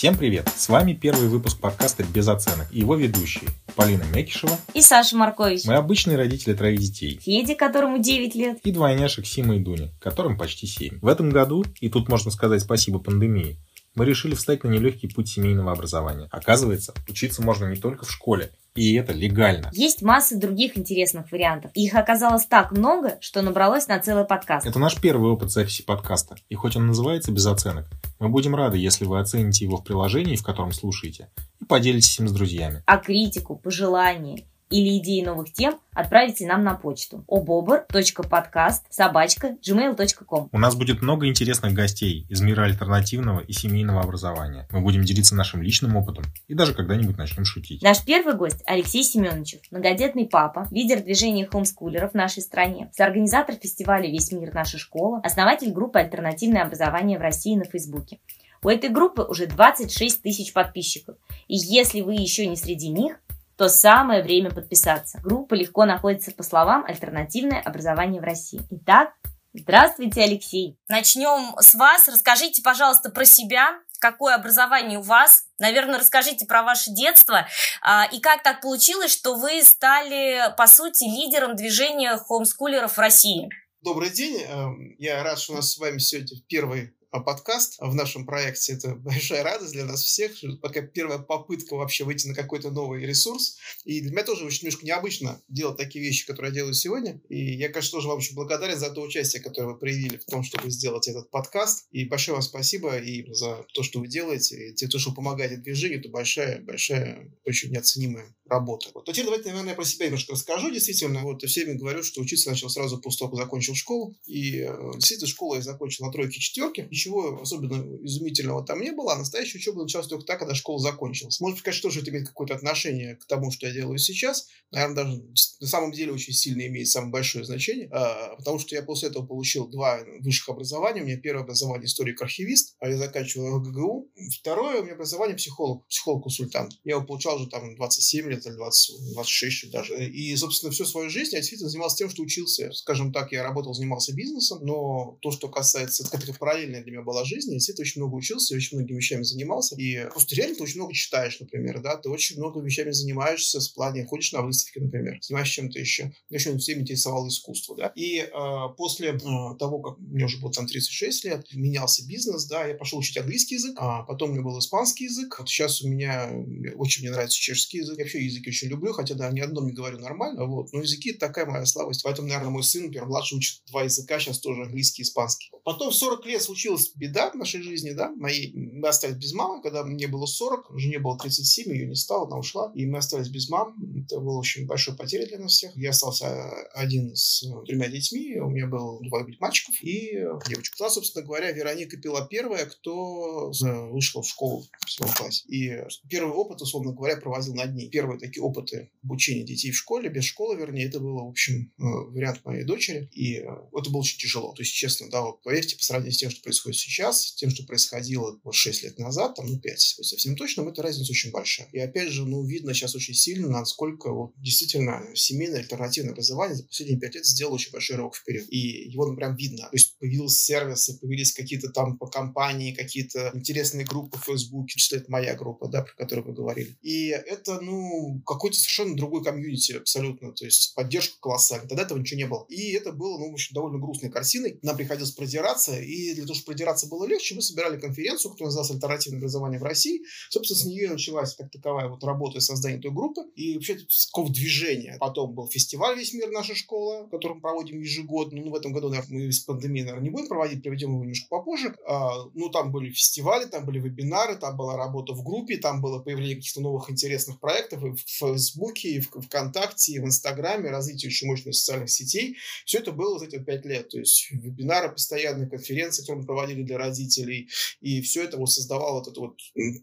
[0.00, 0.48] Всем привет!
[0.56, 5.66] С вами первый выпуск подкаста «Без оценок» и его ведущие Полина Мекишева и Саша Маркович.
[5.66, 7.20] Мы обычные родители троих детей.
[7.22, 8.60] Феде, которому 9 лет.
[8.64, 11.00] И двойняшек Сима и Дуня, которым почти 7.
[11.02, 13.58] В этом году, и тут можно сказать спасибо пандемии,
[13.94, 16.28] мы решили встать на нелегкий путь семейного образования.
[16.30, 19.70] Оказывается, учиться можно не только в школе, и это легально.
[19.72, 21.72] Есть масса других интересных вариантов.
[21.74, 24.66] Их оказалось так много, что набралось на целый подкаст.
[24.66, 26.36] Это наш первый опыт записи подкаста.
[26.48, 27.86] И хоть он называется «Без оценок»,
[28.20, 31.28] мы будем рады, если вы оцените его в приложении, в котором слушаете,
[31.60, 32.82] и поделитесь им с друзьями.
[32.86, 40.48] А критику, пожелания или идеи новых тем отправите нам на почту obobor.podcast собачка gmail.com.
[40.52, 44.66] У нас будет много интересных гостей из мира альтернативного и семейного образования.
[44.70, 47.82] Мы будем делиться нашим личным опытом и даже когда-нибудь начнем шутить.
[47.82, 54.08] Наш первый гость Алексей Семеновичев, многодетный папа, лидер движения хомскулеров в нашей стране, соорганизатор фестиваля
[54.08, 54.54] «Весь мир.
[54.54, 58.18] Наша школа», основатель группы «Альтернативное образование в России» на Фейсбуке.
[58.62, 61.16] У этой группы уже 26 тысяч подписчиков.
[61.48, 63.18] И если вы еще не среди них,
[63.60, 65.20] то самое время подписаться.
[65.22, 68.62] Группа легко находится по словам «Альтернативное образование в России».
[68.70, 69.10] Итак,
[69.52, 70.78] здравствуйте, Алексей.
[70.88, 72.08] Начнем с вас.
[72.08, 75.44] Расскажите, пожалуйста, про себя, какое образование у вас.
[75.58, 77.46] Наверное, расскажите про ваше детство
[77.82, 83.50] а, и как так получилось, что вы стали, по сути, лидером движения хомскулеров в России.
[83.82, 84.40] Добрый день.
[84.40, 88.74] Эм, я рад, что у нас с вами сегодня первый подкаст в нашем проекте.
[88.74, 90.32] Это большая радость для нас всех.
[90.62, 93.58] Пока первая попытка вообще выйти на какой-то новый ресурс.
[93.84, 97.20] И для меня тоже очень немножко необычно делать такие вещи, которые я делаю сегодня.
[97.28, 100.44] И я, конечно, тоже вам очень благодарен за то участие, которое вы проявили в том,
[100.44, 101.86] чтобы сделать этот подкаст.
[101.90, 105.98] И большое вам спасибо и за то, что вы делаете, и то, что помогаете движению.
[105.98, 108.88] Это большая, большая, очень неоценимая работа.
[108.94, 109.06] Вот.
[109.06, 110.70] Но теперь давайте, наверное, я про себя немножко расскажу.
[110.70, 114.14] Действительно, вот всеми говорю, что учиться начал сразу после того, как закончил школу.
[114.26, 119.14] И э, действительно, школу я закончил на тройке четверки ничего особенно изумительного там не было,
[119.14, 121.40] а настоящая учеба началась только так, когда школа закончилась.
[121.40, 124.48] Может быть, конечно, тоже это имеет какое-то отношение к тому, что я делаю сейчас.
[124.70, 125.22] Наверное, даже
[125.60, 129.26] на самом деле очень сильно имеет самое большое значение, а, потому что я после этого
[129.26, 131.02] получил два высших образования.
[131.02, 134.10] У меня первое образование историк-архивист, а я заканчивал ГГУ.
[134.40, 136.78] Второе у меня образование психолог, психолог-консультант.
[136.84, 140.06] Я его получал уже там 27 лет или 20, 26 даже.
[140.06, 142.72] И, собственно, всю свою жизнь я действительно занимался тем, что учился.
[142.72, 147.50] Скажем так, я работал, занимался бизнесом, но то, что касается, это параллельная меня была жизнь,
[147.50, 149.76] я действительно очень много учился, очень многими вещами занимался.
[149.76, 153.74] И просто реально ты очень много читаешь, например, да, ты очень много вещами занимаешься в
[153.74, 156.12] плане, ходишь на выставки, например, занимаешься чем-то еще.
[156.28, 157.92] Еще всем интересовало искусство, да.
[157.94, 158.28] И э,
[158.76, 159.18] после э,
[159.58, 163.56] того, как мне уже было там 36 лет, менялся бизнес, да, я пошел учить английский
[163.56, 165.38] язык, а потом у меня был испанский язык.
[165.38, 166.30] Вот сейчас у меня
[166.76, 167.98] очень мне нравится чешский язык.
[167.98, 170.72] Я вообще языки очень люблю, хотя, да, ни одном не говорю нормально, вот.
[170.72, 172.02] Но языки— это такая моя слабость.
[172.02, 175.50] Поэтому, наверное, мой сын, например, младший учит два языка, сейчас тоже английский и испанский.
[175.64, 176.42] Потом в 40 лет
[176.80, 180.78] случилась беда в нашей жизни, да, моей, мы остались без мамы, когда мне было 40,
[180.78, 184.38] жене было 37, ее не стало, она ушла, и мы остались без мам, это было
[184.38, 185.76] очень большой потеря для нас всех.
[185.76, 190.12] Я остался один с тремя детьми, у меня было двое мальчиков и
[190.48, 190.76] девочка.
[190.80, 193.52] Она, собственно говоря, Вероника пила первая, кто
[193.90, 195.44] вышла в школу в своем классе.
[195.48, 195.72] И
[196.08, 197.90] первый опыт, условно говоря, проводил над ней.
[197.90, 201.82] Первые такие опыты обучения детей в школе, без школы, вернее, это было, в общем, э,
[201.82, 204.52] вариант моей дочери, и э, это было очень тяжело.
[204.54, 207.64] То есть, честно, да, вот, поверьте, по сравнению с тем, что происходит сейчас, тем, что
[207.64, 211.68] происходило вот 6 лет назад, там, ну, 5, совсем точно, эта разница очень большая.
[211.72, 216.64] И опять же, ну, видно сейчас очень сильно, насколько вот действительно семейное альтернативное образование за
[216.64, 218.46] последние 5 лет сделало очень большой рывок вперед.
[218.48, 219.64] И его, ну, прям видно.
[219.70, 224.96] То есть появились сервисы, появились какие-то там по компании, какие-то интересные группы в Фейсбуке, что
[224.96, 226.76] это моя группа, да, про которую вы говорили.
[226.82, 231.68] И это, ну, какой-то совершенно другой комьюнити абсолютно, то есть поддержка колоссальная.
[231.68, 232.46] Тогда этого ничего не было.
[232.48, 234.58] И это было, ну, в общем, довольно грустной картиной.
[234.62, 238.70] Нам приходилось продираться, и для того, чтобы продираться было легче, мы собирали конференцию, которая называлась
[238.70, 240.02] «Альтернативное образование в России».
[240.28, 243.22] Собственно, с нее началась так таковая вот работа и создание той группы.
[243.34, 244.96] И вообще с какого движения.
[245.00, 246.30] Потом был фестиваль «Весь мир.
[246.30, 248.42] Наша школа», который мы проводим ежегодно.
[248.42, 251.28] Ну, в этом году, наверное, мы из пандемии, наверное, не будем проводить, проведем его немножко
[251.28, 251.74] попозже.
[251.88, 256.00] А, ну, там были фестивали, там были вебинары, там была работа в группе, там было
[256.00, 261.08] появление каких-то новых интересных проектов и в Фейсбуке, и в ВКонтакте, и в Инстаграме, развитие
[261.08, 262.36] очень мощных социальных сетей.
[262.66, 263.88] Все это было за эти пять лет.
[263.88, 267.48] То есть вебинары постоянные, конференции, которые мы проводили для родителей.
[267.80, 269.36] И все это вот создавало вот эту вот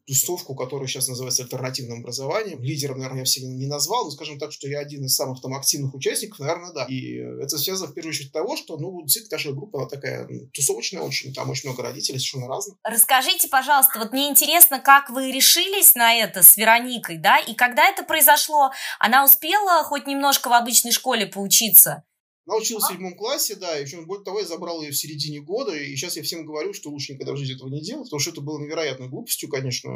[0.06, 2.62] тусовку, которая сейчас называется альтернативным образованием.
[2.62, 5.54] Лидером, наверное, я все не назвал, но скажем так, что я один из самых там
[5.54, 6.86] активных участников, наверное, да.
[6.86, 11.02] И это связано в первую очередь того, что, ну, действительно, наша группа, она такая тусовочная
[11.02, 12.78] очень, там очень много родителей, совершенно разных.
[12.84, 17.88] Расскажите, пожалуйста, вот мне интересно, как вы решились на это с Вероникой, да, и когда
[17.88, 18.72] это произошло?
[19.00, 22.04] Она успела хоть немножко в обычной школе поучиться?
[22.48, 22.88] Она училась а?
[22.88, 25.96] в седьмом классе, да, и причем, более того, я забрал ее в середине года, и
[25.96, 28.42] сейчас я всем говорю, что лучше никогда в жизни этого не делать, потому что это
[28.42, 29.92] было невероятной глупостью, конечно,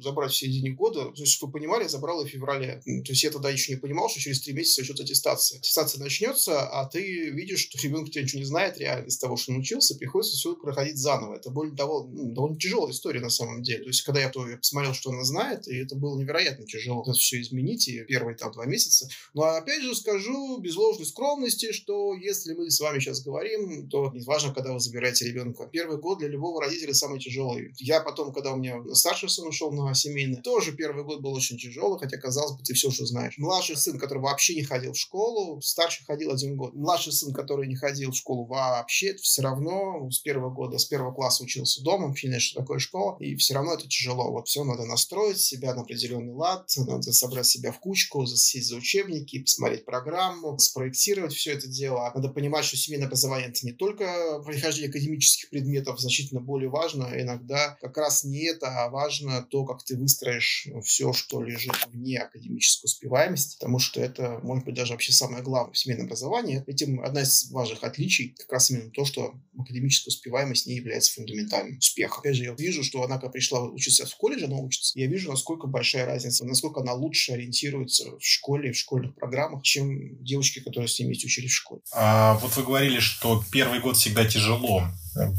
[0.00, 1.06] забрать в середине года.
[1.06, 2.80] То есть, чтобы вы понимали, я забрал ее в феврале.
[2.84, 5.58] То есть, я тогда еще не понимал, что через три месяца идет аттестация.
[5.58, 9.52] Аттестация начнется, а ты видишь, что ребенок тебя ничего не знает реально из того, что
[9.52, 11.34] научился, приходится все проходить заново.
[11.34, 13.82] Это более того, ну, довольно тяжелая история на самом деле.
[13.82, 17.02] То есть, когда я, то, я посмотрел, что она знает, и это было невероятно тяжело
[17.02, 19.08] это все изменить, и первые там два месяца.
[19.34, 24.10] Но опять же скажу без ложной скромности, что если мы с вами сейчас говорим, то
[24.12, 25.68] не важно, когда вы забираете ребенка.
[25.70, 27.72] Первый год для любого родителя самый тяжелый.
[27.78, 31.58] Я потом, когда у меня старший сын ушел на семейный, тоже первый год был очень
[31.58, 33.38] тяжелый, хотя, казалось бы, ты все, что знаешь.
[33.38, 36.74] Младший сын, который вообще не ходил в школу, старший ходил один год.
[36.74, 41.12] Младший сын, который не ходил в школу вообще, все равно с первого года, с первого
[41.12, 44.30] класса учился дома, вообще не что такое школа, и все равно это тяжело.
[44.30, 48.76] Вот все надо настроить себя на определенный лад, надо собрать себя в кучку, засесть за
[48.76, 51.85] учебники, посмотреть программу, спроектировать все это дело.
[51.90, 57.10] Надо понимать, что семейное образование это не только прохождение академических предметов, значительно более важно.
[57.14, 62.18] Иногда как раз не это, а важно то, как ты выстроишь все, что лежит вне
[62.18, 66.64] академической успеваемости, потому что это, может быть, даже вообще самое главное в семейном образовании.
[66.66, 71.78] Этим одна из важных отличий как раз именно то, что академическая успеваемость не является фундаментальным
[71.78, 72.20] успехом.
[72.20, 75.30] Опять же, я вижу, что она, когда пришла учиться в колледже, она учится, я вижу,
[75.30, 80.88] насколько большая разница, насколько она лучше ориентируется в школе, в школьных программах, чем девочки, которые
[80.88, 81.75] с ними учились в школе.
[81.94, 84.84] А, вот вы говорили, что первый год всегда тяжело.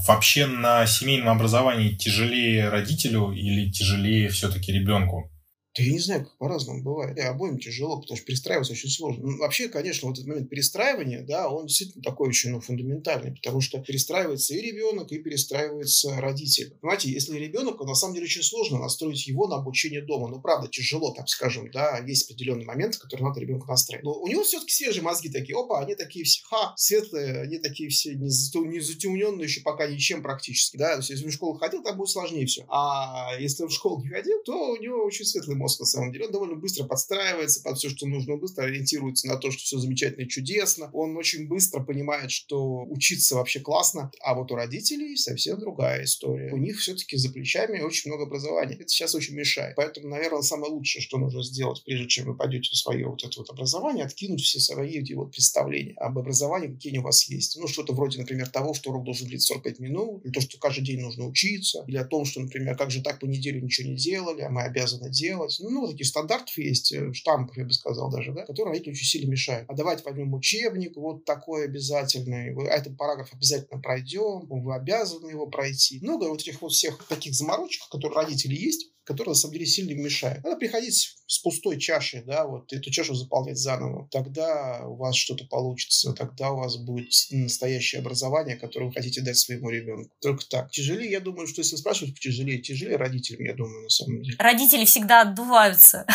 [0.07, 5.31] Вообще на семейном образовании тяжелее родителю или тяжелее все-таки ребенку?
[5.77, 7.17] Да я не знаю, как по-разному бывает.
[7.17, 9.27] И обоим тяжело, потому что перестраиваться очень сложно.
[9.27, 13.61] Ну, вообще, конечно, вот этот момент перестраивания, да, он действительно такой очень ну, фундаментальный, потому
[13.61, 16.75] что перестраивается и ребенок, и перестраивается родитель.
[16.81, 20.27] Понимаете, если ребенок, на самом деле очень сложно настроить его на обучение дома.
[20.29, 24.03] Ну, правда, тяжело, так скажем, да, есть определенный момент, который надо ребенку настроить.
[24.03, 27.89] Но у него все-таки свежие мозги такие, опа, они такие все, ха, светлые, они такие
[27.89, 28.29] все не,
[28.67, 32.09] не затемненные еще пока ничем практически, да, то есть если в школу ходил, там будет
[32.09, 32.65] сложнее все.
[32.69, 36.11] А если в школу не ходил, то у него очень светлый мозг мозг на самом
[36.11, 36.25] деле.
[36.25, 38.33] Он довольно быстро подстраивается под все, что нужно.
[38.33, 40.89] Он быстро ориентируется на то, что все замечательно и чудесно.
[40.93, 44.11] Он очень быстро понимает, что учиться вообще классно.
[44.21, 46.53] А вот у родителей совсем другая история.
[46.53, 48.75] У них все-таки за плечами очень много образования.
[48.75, 49.75] Это сейчас очень мешает.
[49.75, 53.39] Поэтому, наверное, самое лучшее, что нужно сделать, прежде чем вы пойдете в свое вот это
[53.39, 57.57] вот образование, откинуть все свои эти вот представления об образовании, какие у вас есть.
[57.59, 60.85] Ну, что-то вроде, например, того, что урок должен длиться 45 минут, или то, что каждый
[60.85, 63.95] день нужно учиться, или о том, что, например, как же так по неделю ничего не
[63.95, 68.33] делали, а мы обязаны делать ну, таких стандартов есть, э, штампов, я бы сказал даже,
[68.33, 69.69] да, которые родителям очень сильно мешают.
[69.69, 75.47] А давайте возьмем учебник, вот такой обязательный, вы, этот параграф обязательно пройдем, вы обязаны его
[75.47, 75.99] пройти.
[76.01, 79.93] Много вот этих вот всех таких заморочек, которые родители есть, которые на самом деле сильно
[79.93, 80.43] мешают.
[80.43, 84.09] Надо приходить с пустой чашей, да, вот эту чашу заполнять заново.
[84.11, 89.37] Тогда у вас что-то получится, тогда у вас будет настоящее образование, которое вы хотите дать
[89.37, 90.11] своему ребенку.
[90.21, 90.71] Только так.
[90.71, 94.35] Тяжелее, я думаю, что если спрашивать, тяжелее, тяжелее родителям, я думаю, на самом деле.
[94.39, 96.05] Родители всегда отдуваются.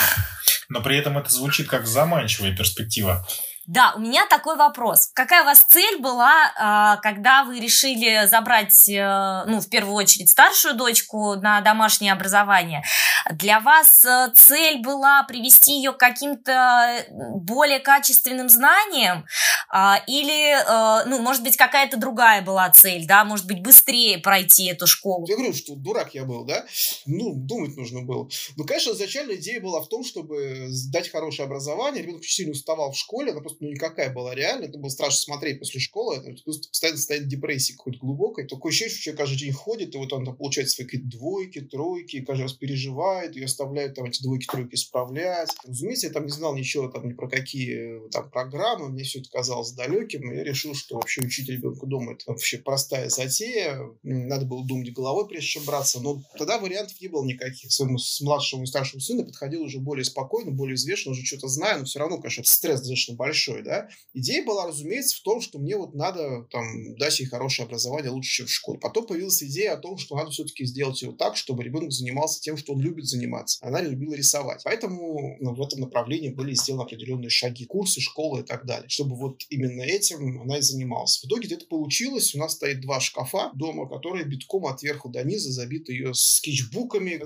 [0.68, 3.26] Но при этом это звучит как заманчивая перспектива.
[3.66, 5.10] Да, у меня такой вопрос.
[5.14, 10.30] Какая у вас цель была, а, когда вы решили забрать, э, ну, в первую очередь,
[10.30, 12.82] старшую дочку на домашнее образование?
[13.30, 17.04] Для вас э, цель была привести ее к каким-то
[17.36, 19.26] более качественным знаниям?
[19.68, 23.24] А, или, э, ну, может быть, какая-то другая была цель, да?
[23.24, 25.24] Может быть, быстрее пройти эту школу?
[25.28, 26.66] Я говорю, что дурак я был, да?
[27.06, 28.28] Ну, думать нужно было.
[28.56, 32.02] Ну, конечно, изначально идея была в том, чтобы дать хорошее образование.
[32.02, 34.64] Ребенок очень сильно уставал в школе, она просто ну, никакая была реально.
[34.64, 36.16] Это было страшно смотреть после школы.
[36.16, 38.46] Это просто постоянно стоит депрессии какой-то глубокой.
[38.46, 41.60] Такое ощущение, что человек каждый день ходит, и вот он там получает свои какие-то двойки,
[41.60, 45.50] тройки, каждый раз переживает, и оставляет там эти двойки, тройки исправлять.
[45.66, 49.30] Разумеется, я там не знал ничего там ни про какие там программы, мне все это
[49.30, 53.78] казалось далеким, и я решил, что вообще учить ребенка дома это вообще простая затея.
[54.02, 56.00] Надо было думать головой, прежде чем браться.
[56.00, 57.72] Но тогда вариантов не было никаких.
[57.72, 61.80] Своему с младшему и старшему сыну подходил уже более спокойно, более взвешенно, уже что-то знаю,
[61.80, 63.88] но все равно, конечно, стресс достаточно большой, да.
[64.14, 68.38] Идея была, разумеется, в том, что мне вот надо там дать ей хорошее образование лучше,
[68.38, 68.78] чем в школе.
[68.78, 72.56] Потом появилась идея о том, что надо все-таки сделать его так, чтобы ребенок занимался тем,
[72.56, 73.58] что он любит заниматься.
[73.60, 74.62] Она любила рисовать.
[74.64, 79.16] Поэтому ну, в этом направлении были сделаны определенные шаги, курсы, школы и так далее, чтобы
[79.16, 81.18] вот именно этим она и занималась.
[81.22, 82.34] В итоге это получилось.
[82.34, 87.20] У нас стоит два шкафа дома, которые битком от верху до низа забиты ее скетчбуками.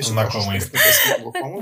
[0.00, 0.60] Знакомые.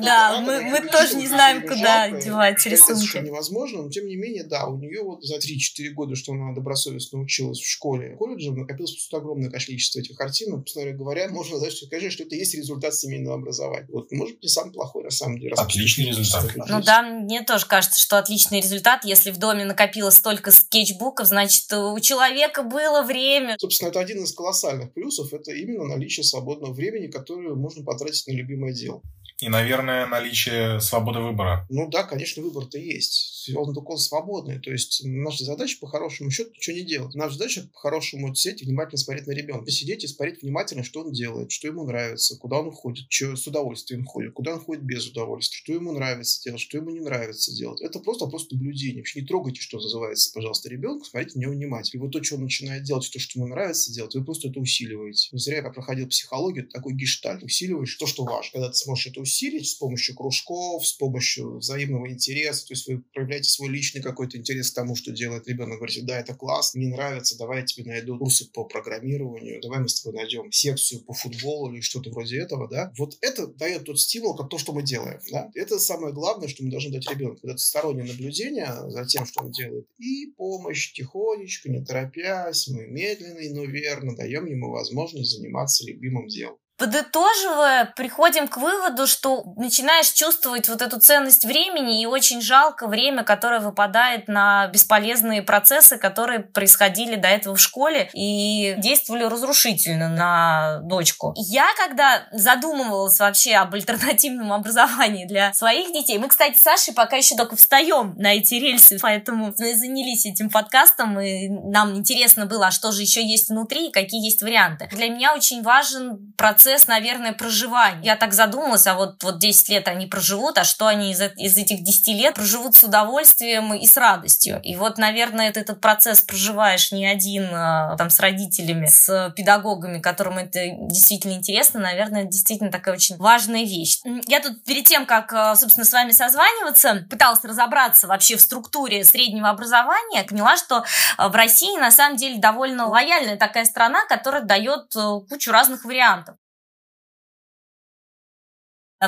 [0.05, 3.22] Да, мы тоже не знаем, куда девать рисунки.
[3.23, 7.21] Невозможно, но тем не менее, да, у нее вот за 3-4 года, что она добросовестно
[7.21, 10.52] училась в школе, колледже, накопилось просто огромное количество этих картин.
[10.52, 13.87] Собственно говоря, можно сказать, что, это есть результат результат семейного образования.
[13.88, 15.55] Вот, может быть, не самый плохой, на самом деле.
[15.57, 16.50] Отличный результат.
[16.57, 19.05] Ну да, мне тоже кажется, что отличный результат.
[19.05, 23.57] Если в доме накопилось столько скетчбуков, значит, у человека было время.
[23.59, 25.33] Собственно, это один из колоссальных плюсов.
[25.33, 29.02] Это именно наличие свободного времени, которое можно потратить на любимое дело.
[29.43, 31.67] И, наверное, наличие свободы выбора.
[31.69, 33.51] Ну да, конечно, выбор-то есть.
[33.57, 34.61] Он только свободный.
[34.61, 37.17] То есть наша задача по хорошему счету ничего не делать.
[37.17, 39.69] Наша задача по хорошему сидеть внимательно смотреть на ребенка.
[39.69, 43.45] Сидеть и смотреть внимательно, что он делает, что ему нравится, куда он ходит, что с
[43.45, 47.53] удовольствием ходит, куда он ходит без удовольствия, что ему нравится делать, что ему не нравится
[47.53, 47.81] делать.
[47.81, 48.99] Это просто просто наблюдение.
[48.99, 51.99] Вообще не трогайте, что называется, пожалуйста, ребенка, смотрите на него внимательно.
[51.99, 54.61] И вот то, что он начинает делать, то, что ему нравится делать, вы просто это
[54.61, 55.31] усиливаете.
[55.33, 57.43] Не зря я проходил психологию, такой гештальт.
[57.43, 58.51] Усиливаешь то, что важно.
[58.53, 63.03] Когда ты сможешь это усилить с помощью кружков, с помощью взаимного интереса, то есть вы
[63.12, 66.89] проявляете свой личный какой-то интерес к тому, что делает ребенок, говорите, да, это класс, мне
[66.89, 71.12] нравится, давай я тебе найду курсы по программированию, давай мы с тобой найдем секцию по
[71.12, 72.93] футболу или что-то вроде этого, да.
[72.99, 75.51] Вот это дает тот стимул, как то, что мы делаем, да.
[75.55, 77.47] Это самое главное, что мы должны дать ребенку.
[77.47, 83.41] Это стороннее наблюдение за тем, что он делает, и помощь тихонечко, не торопясь, мы медленно,
[83.55, 86.59] но верно даем ему возможность заниматься любимым делом.
[86.79, 93.23] Подытоживая, приходим к выводу, что начинаешь чувствовать вот эту ценность времени, и очень жалко время,
[93.25, 100.81] которое выпадает на бесполезные процессы, которые происходили до этого в школе и действовали разрушительно на
[100.83, 101.35] дочку.
[101.37, 107.17] Я, когда задумывалась вообще об альтернативном образовании для своих детей, мы, кстати, с Сашей пока
[107.17, 112.71] еще только встаем на эти рельсы, поэтому занялись этим подкастом, и нам интересно было, а
[112.71, 114.88] что же еще есть внутри, и какие есть варианты.
[114.91, 118.00] Для меня очень важен процесс процесс, наверное, проживания.
[118.04, 121.57] Я так задумалась, а вот, вот 10 лет они проживут, а что они из, из
[121.57, 124.61] этих 10 лет проживут с удовольствием и с радостью.
[124.62, 129.99] И вот, наверное, это, этот процесс проживаешь не один а, там с родителями, с педагогами,
[129.99, 133.99] которым это действительно интересно, наверное, действительно такая очень важная вещь.
[134.28, 139.02] Я тут перед тем, как, а, собственно, с вами созваниваться, пыталась разобраться вообще в структуре
[139.02, 140.85] среднего образования, поняла, что
[141.16, 144.95] а, в России на самом деле довольно лояльная такая страна, которая дает
[145.28, 146.37] кучу разных вариантов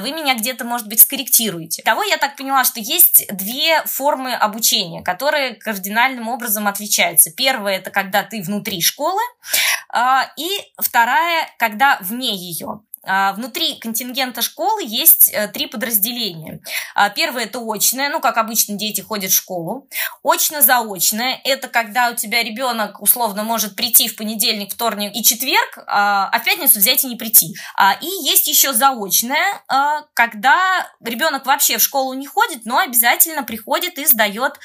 [0.01, 1.83] вы меня где-то, может быть, скорректируете.
[1.83, 7.31] Того я так поняла, что есть две формы обучения, которые кардинальным образом отличаются.
[7.31, 9.23] Первая– это когда ты внутри школы,
[9.89, 10.49] а, и
[10.79, 12.81] вторая– когда вне ее.
[13.07, 16.61] А, внутри контингента школы есть э, три подразделения.
[16.95, 19.89] А, первое– это очное, ну, как обычно дети ходят в школу.
[20.23, 26.29] Очно-заочное– это когда у тебя ребенок условно может прийти в понедельник, вторник и четверг, а,
[26.33, 27.55] а в пятницу взять и не прийти.
[28.01, 29.63] И есть еще заочное,
[30.15, 34.59] когда ребенок вообще в школу не ходит, но обязательно приходит и сдает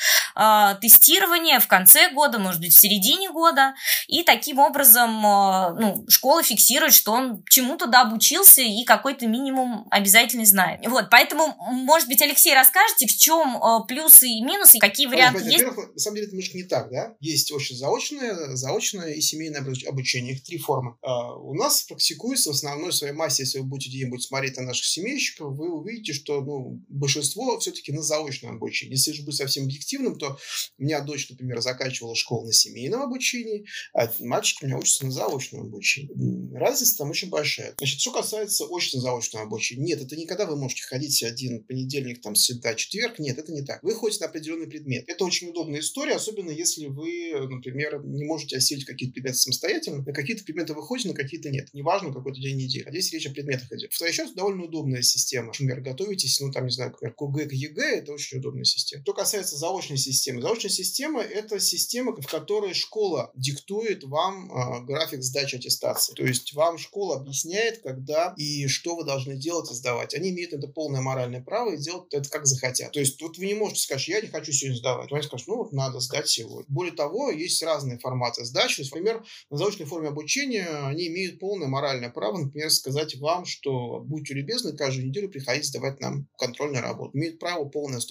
[0.81, 3.74] тестирование в конце года, может быть, в середине года.
[4.08, 9.88] И таким образом ну, школа фиксирует, что он чему-то да обучился учился и какой-то минимум
[9.89, 10.86] обязательно знает.
[10.86, 15.63] Вот, поэтому, может быть, Алексей, расскажете, в чем э, плюсы и минусы, какие варианты есть?
[15.63, 17.15] Во-первых, на самом деле это немножко не так, да?
[17.19, 20.95] Есть очень заочное, заочное и семейное обучение, их три формы.
[21.01, 24.86] А у нас практикуется в основной своей массе, если вы будете где-нибудь смотреть на наших
[24.86, 28.93] семейщиков, вы увидите, что ну, большинство все-таки на заочном обучении.
[28.93, 30.38] Если же быть совсем объективным, то
[30.77, 35.12] у меня дочь, например, заканчивала школу на семейном обучении, а мальчик у меня учится на
[35.12, 36.53] заочном обучении.
[36.55, 37.74] Разница там очень большая.
[37.77, 42.76] Значит, что касается очно-заочного обучения, нет, это никогда вы можете ходить один понедельник, там, среда,
[42.76, 43.20] четверг.
[43.20, 43.82] Нет, это не так.
[43.82, 45.06] Вы ходите на определенный предмет.
[45.08, 50.04] Это очень удобная история, особенно если вы, например, не можете осилить какие-то предметы самостоятельно.
[50.04, 51.70] На какие-то предметы вы ходите, на какие-то нет.
[51.74, 52.84] Неважно, какой-то день недели.
[52.84, 53.94] А здесь речь о предметах идет.
[53.94, 55.48] Вторая часть довольно удобная система.
[55.48, 59.04] Например, готовитесь, ну, там, не знаю, например, к ОГЭ, к ЕГЭ, это очень удобная система.
[59.04, 60.42] Что касается заочной системы.
[60.42, 66.14] Заочная система– это система, в которой школа диктует вам э, график сдачи аттестации.
[66.14, 70.13] То есть вам школа объясняет, когда когда и что вы должны делать и сдавать.
[70.13, 72.92] Они имеют это полное моральное право и делать это как захотят.
[72.92, 75.12] То есть вот вы не можете сказать, я не хочу сегодня сдавать.
[75.12, 76.66] Они скажут, ну вот надо сдать сегодня.
[76.68, 78.78] Более того, есть разные форматы сдачи.
[78.78, 83.46] То есть, например, на заочной форме обучения они имеют полное моральное право, например, сказать вам,
[83.46, 87.12] что будьте любезны, каждую неделю приходить сдавать нам контрольную работу.
[87.16, 88.04] Имеют право полное 100%.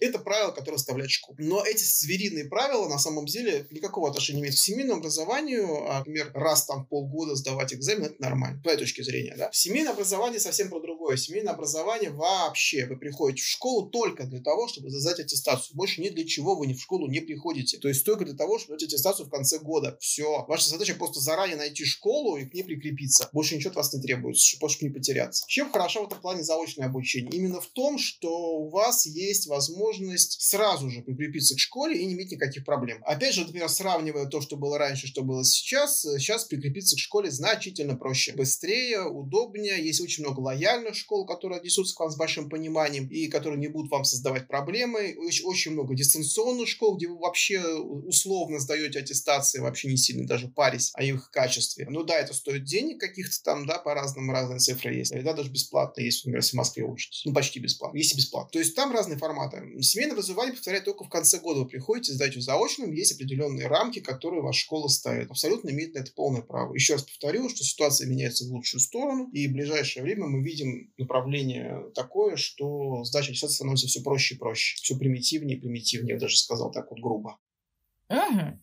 [0.00, 1.36] Это правило, которое оставляет школа.
[1.38, 5.88] Но эти звериные правила на самом деле никакого отношения не имеют к семейному образованию.
[5.88, 9.33] А, например, раз там полгода сдавать экзамен, это нормально, с твоей точки зрения.
[9.36, 9.44] Да?
[9.44, 9.50] Да?
[9.52, 11.16] Семейное образование совсем про другое.
[11.16, 15.76] Семейное образование вообще вы приходите в школу только для того, чтобы сдать аттестацию.
[15.76, 17.78] Больше ни для чего вы в школу не приходите.
[17.78, 19.96] То есть только для того, чтобы сдать аттестацию в конце года.
[20.00, 20.44] Все.
[20.48, 23.28] Ваша задача просто заранее найти школу и к ней прикрепиться.
[23.32, 25.44] Больше ничего от вас не требуется, чтобы не потеряться.
[25.46, 27.30] Чем хорошо в этом плане заочное обучение?
[27.32, 32.14] Именно в том, что у вас есть возможность сразу же прикрепиться к школе и не
[32.14, 33.02] иметь никаких проблем.
[33.04, 37.30] Опять же, например, сравнивая то, что было раньше, что было сейчас, сейчас прикрепиться к школе
[37.30, 38.32] значительно проще.
[38.32, 43.26] Быстрее, удобнее есть очень много лояльных школ, которые отнесутся к вам с большим пониманием и
[43.28, 45.14] которые не будут вам создавать проблемы.
[45.18, 50.48] Очень, очень много дистанционных школ, где вы вообще условно сдаете аттестации, вообще не сильно даже
[50.48, 51.86] парись о их качестве.
[51.88, 55.12] Ну да, это стоит денег каких-то там, да, по разным разные цифры есть.
[55.22, 57.22] Да, даже бесплатно есть, если в Москве учитесь.
[57.24, 57.96] Ну, почти бесплатно.
[57.96, 58.50] Есть и бесплатно.
[58.52, 59.62] То есть там разные форматы.
[59.80, 64.00] Семейное образование, повторяю, только в конце года вы приходите, сдаете в заочном, есть определенные рамки,
[64.00, 65.30] которые ваша школа ставит.
[65.30, 66.74] Абсолютно имеет на это полное право.
[66.74, 70.92] Еще раз повторю, что ситуация меняется в лучшую сторону, и в ближайшее время мы видим
[70.98, 76.20] направление такое, что сдача аттестации становится все проще и проще, все примитивнее и примитивнее, я
[76.20, 77.38] даже сказал так вот грубо.
[78.08, 78.58] Угу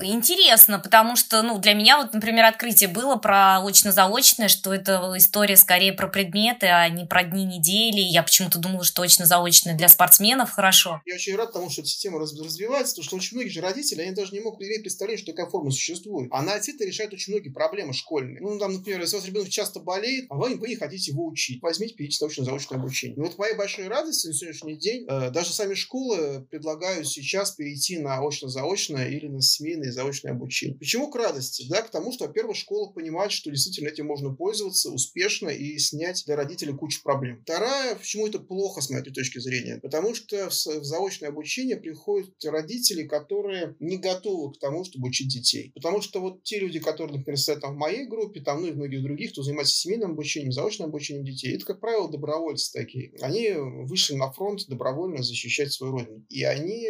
[0.00, 5.56] интересно, потому что, ну, для меня вот, например, открытие было про очно-заочное, что это история
[5.56, 8.00] скорее про предметы, а не про дни недели.
[8.00, 11.00] Я почему-то думала, что очно-заочное для спортсменов хорошо.
[11.06, 14.12] Я очень рад тому, что эта система развивается, потому что очень многие же родители, они
[14.12, 16.28] даже не могут иметь представление, что такая форма существует.
[16.32, 18.40] Она отсюда решает очень многие проблемы школьные.
[18.40, 21.26] Ну, там, например, если у вас ребенок часто болеет, а вы, вы не хотите его
[21.26, 23.16] учить, возьмите, перейдите очно-заочное обучение.
[23.16, 27.52] И вот к моей большой радости на сегодняшний день э, даже сами школы предлагают сейчас
[27.52, 30.78] перейти на очно-заочное или на семейное и заочное обучение.
[30.78, 31.66] Почему к радости?
[31.68, 36.24] Да, к тому, что, во-первых, школа понимает, что действительно этим можно пользоваться успешно и снять
[36.26, 37.40] для родителей кучу проблем.
[37.42, 39.78] Вторая, почему это плохо с моей точки зрения?
[39.82, 45.72] Потому что в заочное обучение приходят родители, которые не готовы к тому, чтобы учить детей.
[45.74, 48.72] Потому что вот те люди, которые, например, стоят там в моей группе, там, ну и
[48.72, 53.12] многих других, кто занимается семейным обучением, заочным обучением детей, это, как правило, добровольцы такие.
[53.20, 56.24] Они вышли на фронт добровольно защищать свою родину.
[56.28, 56.88] И они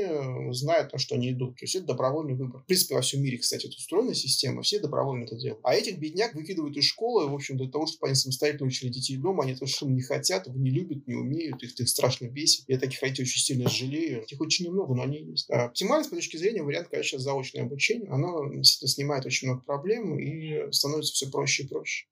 [0.52, 1.56] знают, на что они идут.
[1.56, 2.62] То есть это добровольный выбор.
[2.62, 5.60] В принципе, во всем мире, кстати, это устроена система, все добровольно это делают.
[5.62, 9.16] А этих бедняк выкидывают из школы, в общем, для того, чтобы они самостоятельно учили детей
[9.16, 12.64] дома, они это совершенно не хотят, не любят, не умеют, их, их страшно бесит.
[12.68, 14.24] Я таких родителей очень сильно жалею.
[14.26, 15.50] Их очень немного, но они есть.
[15.50, 18.08] А оптимально, с точки зрения, вариант, конечно, заочное обучение.
[18.10, 22.06] Оно снимает очень много проблем и становится все проще и проще.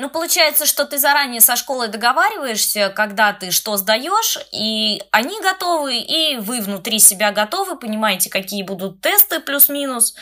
[0.00, 5.98] Ну, получается, что ты заранее со школой договариваешься, когда ты что сдаешь, и они готовы,
[5.98, 10.14] и вы внутри себя готовы, понимаете, какие будут тесты плюс-минус,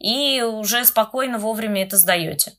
[0.00, 2.54] и уже спокойно вовремя это сдаете.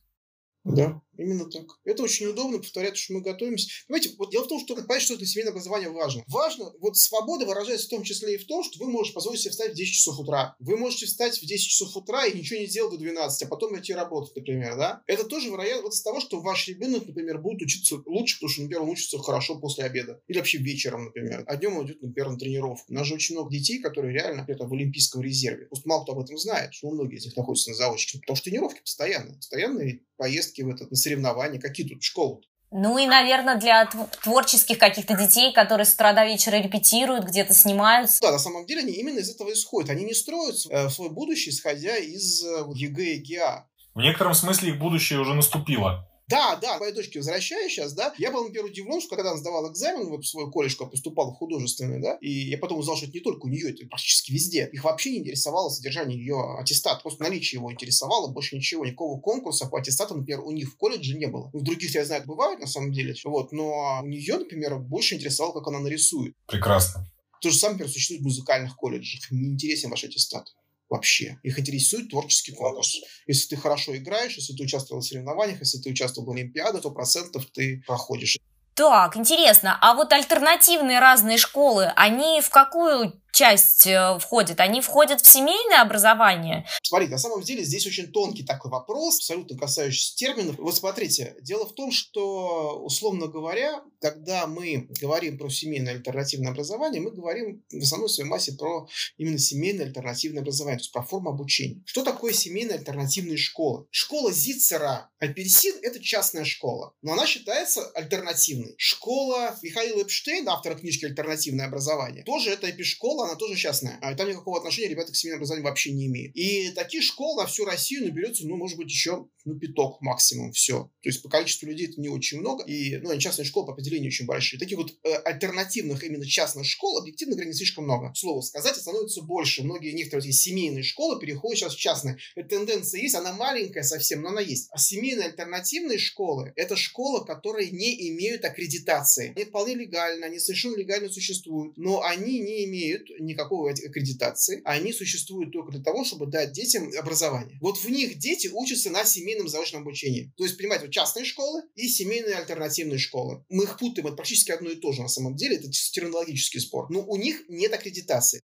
[0.63, 1.01] Да.
[1.21, 1.65] Именно так.
[1.85, 3.69] Это очень удобно, повторять, что мы готовимся.
[3.87, 6.23] Понимаете, вот дело в том, что понять, что это семейное образование важно.
[6.27, 9.51] Важно, вот свобода выражается в том числе и в том, что вы можете позволить себе
[9.51, 10.55] встать в 10 часов утра.
[10.59, 13.77] Вы можете встать в 10 часов утра и ничего не делать до 12, а потом
[13.79, 15.03] идти работать, например, да?
[15.05, 18.81] Это тоже вероятно из того, что ваш ребенок, например, будет учиться лучше, потому что, например,
[18.83, 20.19] он учится хорошо после обеда.
[20.27, 21.43] Или вообще вечером, например.
[21.45, 22.91] А днем он идет, например, на тренировку.
[22.91, 25.67] У нас же очень много детей, которые реально это в олимпийском резерве.
[25.67, 28.19] Просто мало кто об этом знает, что многие из них находятся на заочке.
[28.19, 29.35] Потому что тренировки постоянные.
[29.35, 31.59] Постоянные поездки в этот, на соревнования.
[31.59, 32.41] Какие тут школы?
[32.73, 33.89] Ну и, наверное, для
[34.23, 38.21] творческих каких-то детей, которые с утра до вечера репетируют, где-то снимаются.
[38.21, 39.89] Да, на самом деле они именно из этого исходят.
[39.89, 43.65] Они не строят э, свой будущее, исходя из э, ЕГЭ и ГИА.
[43.93, 46.07] В некотором смысле их будущее уже наступило.
[46.31, 49.69] Да, да, моей дочке возвращаюсь сейчас, да, я был, например, удивлен, что когда она сдавала
[49.69, 53.05] экзамен вот, в свой колледж, когда поступал в художественный, да, и я потом узнал, что
[53.05, 54.69] это не только у нее, это практически везде.
[54.71, 59.65] Их вообще не интересовало содержание ее аттестата, просто наличие его интересовало, больше ничего, никакого конкурса
[59.65, 61.49] по аттестату, например, у них в колледже не было.
[61.53, 65.51] В других, я знаю, бывают на самом деле, вот, но у нее, например, больше интересовало,
[65.51, 66.33] как она нарисует.
[66.47, 67.05] Прекрасно.
[67.41, 69.31] То же самое, например, существует в музыкальных колледжах.
[69.31, 70.47] Не интересен ваш аттестат
[70.91, 71.39] вообще.
[71.41, 72.97] Их интересует творческий конкурс.
[73.25, 76.91] Если ты хорошо играешь, если ты участвовал в соревнованиях, если ты участвовал в Олимпиаде, то
[76.91, 78.37] процентов ты проходишь.
[78.75, 79.77] Так, интересно.
[79.81, 84.59] А вот альтернативные разные школы, они в какую часть э, входит?
[84.59, 86.65] Они входят в семейное образование?
[86.83, 90.57] Смотрите, на самом деле здесь очень тонкий такой вопрос, абсолютно касающийся терминов.
[90.57, 97.01] Вот смотрите, дело в том, что, условно говоря, когда мы говорим про семейное альтернативное образование,
[97.01, 101.29] мы говорим в основной своей массе про именно семейное альтернативное образование, то есть про форму
[101.29, 101.81] обучения.
[101.85, 103.85] Что такое семейная альтернативная школа?
[103.91, 108.73] Школа Зицера Апельсин– это частная школа, но она считается альтернативной.
[108.77, 113.97] Школа Михаила Эпштейна, автора книжки «Альтернативное образование», тоже это эпишкола, школа, она тоже частная.
[114.01, 116.35] А там никакого отношения ребята к семейному образованию вообще не имеют.
[116.35, 120.91] И таких школ на всю Россию наберется, ну, может быть, еще ну, пяток максимум, все.
[121.01, 123.73] То есть по количеству людей это не очень много, и, ну, они частные школы по
[123.73, 124.59] определению очень большие.
[124.59, 128.11] Таких вот э, альтернативных именно частных школ, объективно говоря, не слишком много.
[128.15, 129.63] Слово сказать, становится больше.
[129.63, 132.17] Многие некоторые эти семейные школы переходят сейчас в частные.
[132.35, 134.69] Эта тенденция есть, она маленькая совсем, но она есть.
[134.71, 139.33] А семейные альтернативные школы– это школы, которые не имеют аккредитации.
[139.35, 144.61] Они вполне легально, они совершенно легально существуют, но они не имеют никакой аккредитации.
[144.65, 147.57] Они существуют только для того, чтобы дать детям образование.
[147.61, 150.33] Вот в них дети учатся на семейном заочном обучении.
[150.37, 153.43] То есть, понимаете, вот частные школы и семейные альтернативные школы.
[153.49, 156.89] Мы их путаем, это практически одно и то же на самом деле, это терминологический спор.
[156.89, 158.41] Но у них нет аккредитации.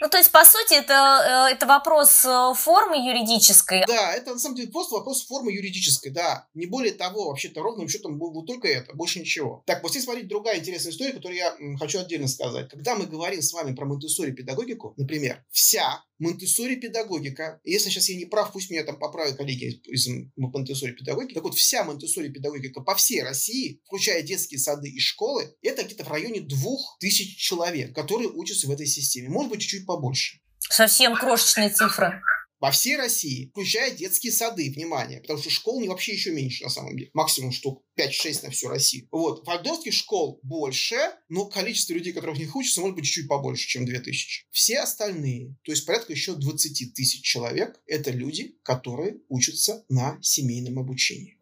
[0.00, 3.84] Ну, то есть, по сути, это, э, это вопрос э, формы юридической.
[3.86, 6.48] Да, это на самом деле просто вопрос формы юридической, да.
[6.54, 9.62] Не более того, вообще-то ровным счетом вот только это, больше ничего.
[9.66, 12.68] Так, вот здесь смотрите другая интересная история, которую я хочу отдельно сказать.
[12.68, 18.16] Когда мы говорим с вами про монтессори педагогику, например, вся монтессори педагогика, если сейчас я
[18.16, 22.80] не прав, пусть меня там поправят коллеги из монтессори педагогики, так вот вся монтессори педагогика
[22.80, 27.94] по всей России, включая детские сады и школы, это где-то в районе двух тысяч человек,
[27.94, 29.28] которые учатся в этой системе.
[29.28, 30.40] Может быть, чуть-чуть побольше.
[30.58, 32.22] Совсем крошечные цифры
[32.58, 36.70] по всей России, включая детские сады, внимание, потому что школ не вообще еще меньше на
[36.70, 39.08] самом деле, максимум штук 5-6 на всю Россию.
[39.10, 40.96] Вот, вальдорфских школ больше,
[41.28, 44.46] но количество людей, которые в них учатся, может быть чуть-чуть побольше, чем 2000.
[44.50, 50.78] Все остальные, то есть порядка еще 20 тысяч человек, это люди, которые учатся на семейном
[50.78, 51.38] обучении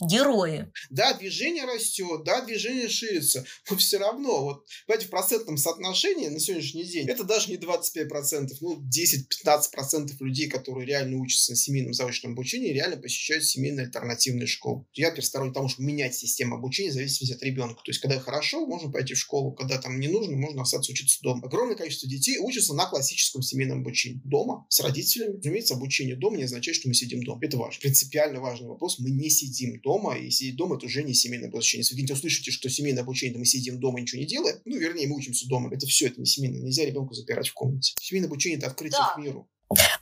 [0.00, 0.70] герои.
[0.90, 6.40] Да, движение растет, да, движение ширится, но все равно, вот, понимаете, в процентном соотношении на
[6.40, 12.32] сегодняшний день это даже не 25%, ну, 10-15% людей, которые реально учатся на семейном заочном
[12.32, 14.84] обучении, реально посещают семейные альтернативные школы.
[14.94, 17.76] Я пересторонник тому, что менять систему обучения в зависимости от ребенка.
[17.84, 21.18] То есть, когда хорошо, можно пойти в школу, когда там не нужно, можно остаться учиться
[21.22, 21.46] дома.
[21.46, 24.20] Огромное количество детей учатся на классическом семейном обучении.
[24.24, 25.36] Дома, с родителями.
[25.36, 27.40] Разумеется, обучение дома не означает, что мы сидим дома.
[27.42, 27.80] Это важно.
[27.80, 28.98] Принципиально важный вопрос.
[28.98, 31.82] Мы не сидим дома, и сидеть дома– это уже не семейное обучение.
[31.82, 34.56] Если вы где-нибудь услышите, что семейное обучение, то мы сидим дома и ничего не делаем,
[34.64, 35.72] ну, вернее, мы учимся дома.
[35.72, 36.60] Это все, это не семейное.
[36.60, 37.94] Нельзя ребенка запирать в комнате.
[38.00, 39.14] Семейное обучение– это открытие да.
[39.14, 39.48] к миру.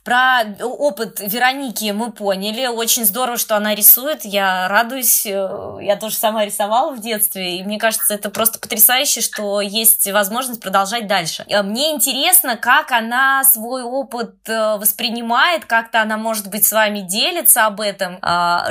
[0.03, 2.67] Про опыт Вероники мы поняли.
[2.67, 4.25] Очень здорово, что она рисует.
[4.25, 5.25] Я радуюсь.
[5.25, 7.59] Э, я тоже сама рисовала в детстве.
[7.59, 11.45] И мне кажется, это просто потрясающе, что есть возможность продолжать дальше.
[11.47, 16.99] Э, мне интересно, как она свой опыт э, воспринимает, как-то она, может быть, с вами
[16.99, 18.17] делится об этом,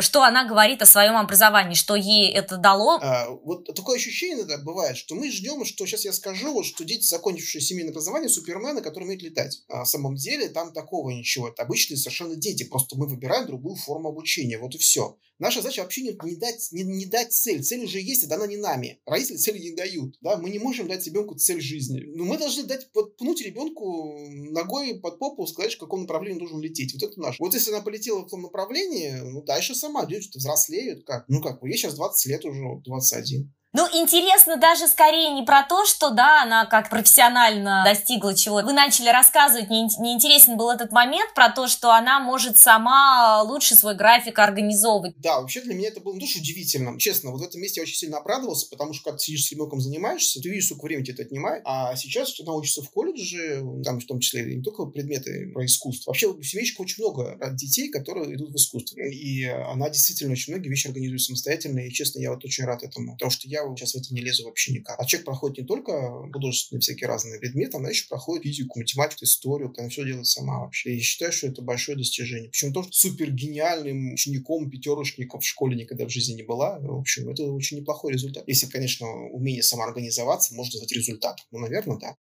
[0.01, 2.99] что она говорит о своем образовании, что ей это дало.
[3.03, 6.85] А, вот такое ощущение иногда бывает, что мы ждем, что сейчас я скажу, вот, что
[6.85, 9.63] дети, закончившие семейное образование, супермены, которые умеют летать.
[9.69, 11.49] А на самом деле там такое такого ничего.
[11.49, 12.65] Это обычные совершенно дети.
[12.65, 14.59] Просто мы выбираем другую форму обучения.
[14.59, 15.17] Вот и все.
[15.39, 17.65] Наша задача вообще не, не, дать, не, не дать цель.
[17.65, 19.01] Цель уже есть, и дана не нами.
[19.07, 20.17] Родители цели не дают.
[20.21, 20.37] Да?
[20.37, 22.03] Мы не можем дать ребенку цель жизни.
[22.15, 26.61] Но мы должны дать, вот, пнуть ребенку ногой под попу, сказать, в каком направлении должен
[26.61, 26.93] лететь.
[26.93, 27.39] Вот это наш.
[27.41, 30.05] Вот если она полетела в том направлении, ну, дальше сама.
[30.07, 31.05] Люди взрослеют.
[31.07, 31.25] Как?
[31.29, 31.63] Ну, как?
[31.63, 33.53] Ей сейчас 20 лет уже, 21.
[33.75, 38.57] Ну, интересно даже скорее не про то, что, да, она как профессионально достигла чего.
[38.57, 43.75] Вы начали рассказывать, мне, интересен был этот момент про то, что она может сама лучше
[43.75, 45.15] свой график организовывать.
[45.17, 46.99] Да, вообще для меня это было ну, тоже удивительно.
[46.99, 49.53] Честно, вот в этом месте я очень сильно обрадовался, потому что когда ты сидишь с
[49.53, 51.63] ребенком занимаешься, ты видишь, сколько времени тебе это отнимает.
[51.65, 56.11] А сейчас она учится в колледже, там в том числе не только предметы про искусство.
[56.11, 59.01] Вообще у семейчика очень много детей, которые идут в искусство.
[59.01, 61.81] И она действительно очень многие вещи организует самостоятельно.
[61.81, 63.13] И, честно, я вот очень рад этому.
[63.13, 64.99] Потому что я сейчас в это не лезу вообще никак.
[64.99, 65.93] А человек проходит не только
[66.33, 70.91] художественные всякие разные предметы, она еще проходит физику, математику, историю, она все делает сама вообще.
[70.91, 72.51] И я считаю, что это большое достижение.
[72.51, 76.79] Причем тоже супер гениальным учеником, пятерочником в школе никогда в жизни не была.
[76.81, 78.45] В общем, это очень неплохой результат.
[78.47, 81.45] Если, конечно, умение самоорганизоваться можно назвать результатом.
[81.51, 82.17] Ну, наверное, да.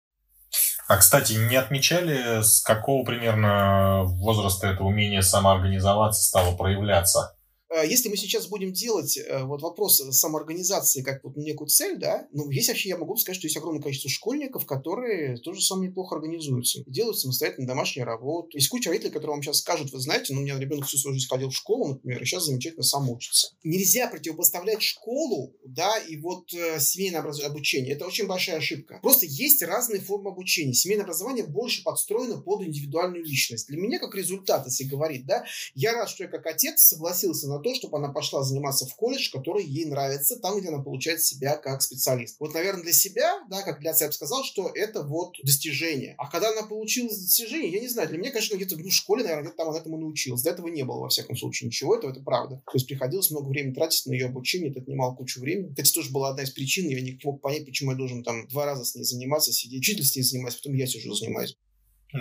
[0.88, 7.35] А, кстати, не отмечали, с какого примерно возраста это умение самоорганизоваться стало проявляться?
[7.68, 12.28] Э, если мы сейчас будем делать э, вот вопрос самоорганизации как вот некую цель, да,
[12.32, 16.16] ну, есть вообще, я могу сказать, что есть огромное количество школьников, которые тоже сами неплохо
[16.16, 18.56] организуются, делают самостоятельно домашнюю работу.
[18.56, 21.14] Есть куча родителей, которые вам сейчас скажут, вы знаете, ну, у меня ребенок всю свою
[21.14, 23.48] жизнь ходил в школу, например, и сейчас замечательно сам учится.
[23.64, 27.94] Нельзя противопоставлять школу, да, и вот э, семейное обучение.
[27.94, 29.00] Это очень большая ошибка.
[29.02, 30.72] Просто есть разные формы обучения.
[30.72, 33.68] Семейное образование больше подстроено под индивидуальную личность.
[33.68, 37.58] Для меня, как результат, если говорить, да, я рад, что я как отец согласился на
[37.66, 41.56] то, чтобы она пошла заниматься в колледж, который ей нравится, там, где она получает себя
[41.56, 42.36] как специалист.
[42.38, 46.14] Вот, наверное, для себя, да, как для отца я бы сказал, что это вот достижение.
[46.16, 49.24] А когда она получила достижение, я не знаю, для меня, конечно, где-то ну, в школе,
[49.24, 50.42] наверное, где-то там она этому научилась.
[50.42, 52.62] До этого не было, во всяком случае, ничего этого, это правда.
[52.66, 55.70] То есть приходилось много времени тратить на ее обучение, это отнимало кучу времени.
[55.70, 58.64] Кстати, тоже была одна из причин, я не мог понять, почему я должен там два
[58.64, 61.56] раза с ней заниматься, сидеть, учитель с ней заниматься, потом я сижу занимаюсь.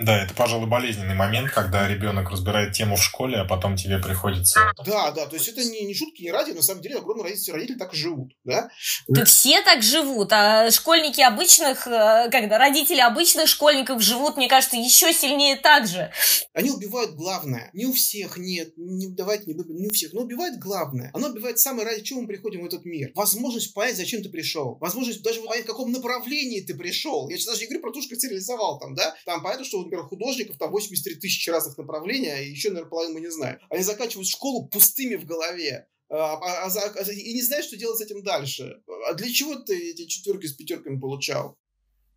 [0.02, 4.60] Да, это, пожалуй, болезненный момент, когда ребенок разбирает тему в школе, а потом тебе приходится...
[4.84, 7.54] Да, да, то есть это не, не шутки, не ради, на самом деле огромное родители,
[7.54, 8.68] родители так и живут, да?
[9.08, 14.76] Да все так живут, а школьники обычных, э, когда родители обычных школьников живут, мне кажется,
[14.76, 16.10] еще сильнее так же.
[16.52, 17.70] Они убивают главное.
[17.72, 21.10] Не у всех, нет, не давайте не, не у всех, но убивает главное.
[21.14, 23.12] Оно убивает самое, ради чего мы приходим в этот мир.
[23.14, 24.76] Возможность понять, зачем ты пришел.
[24.80, 27.28] Возможность даже понять, в каком направлении ты пришел.
[27.28, 29.14] Я сейчас даже не говорю про то, что ты реализовал там, да?
[29.24, 33.20] Там понятно, что, например, художников там 83 тысячи разных направлений, а еще, наверное, половину мы
[33.20, 33.58] не знаем.
[33.70, 35.86] Они заканчивают школу пустыми в голове.
[36.08, 38.80] А, а, а, а и не знаешь, что делать с этим дальше.
[39.08, 41.58] А для чего ты эти четверки с пятерками получал?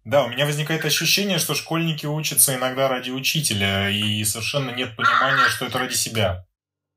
[0.05, 5.49] Да, у меня возникает ощущение, что школьники учатся иногда ради учителя, и совершенно нет понимания,
[5.49, 6.47] что это ради себя.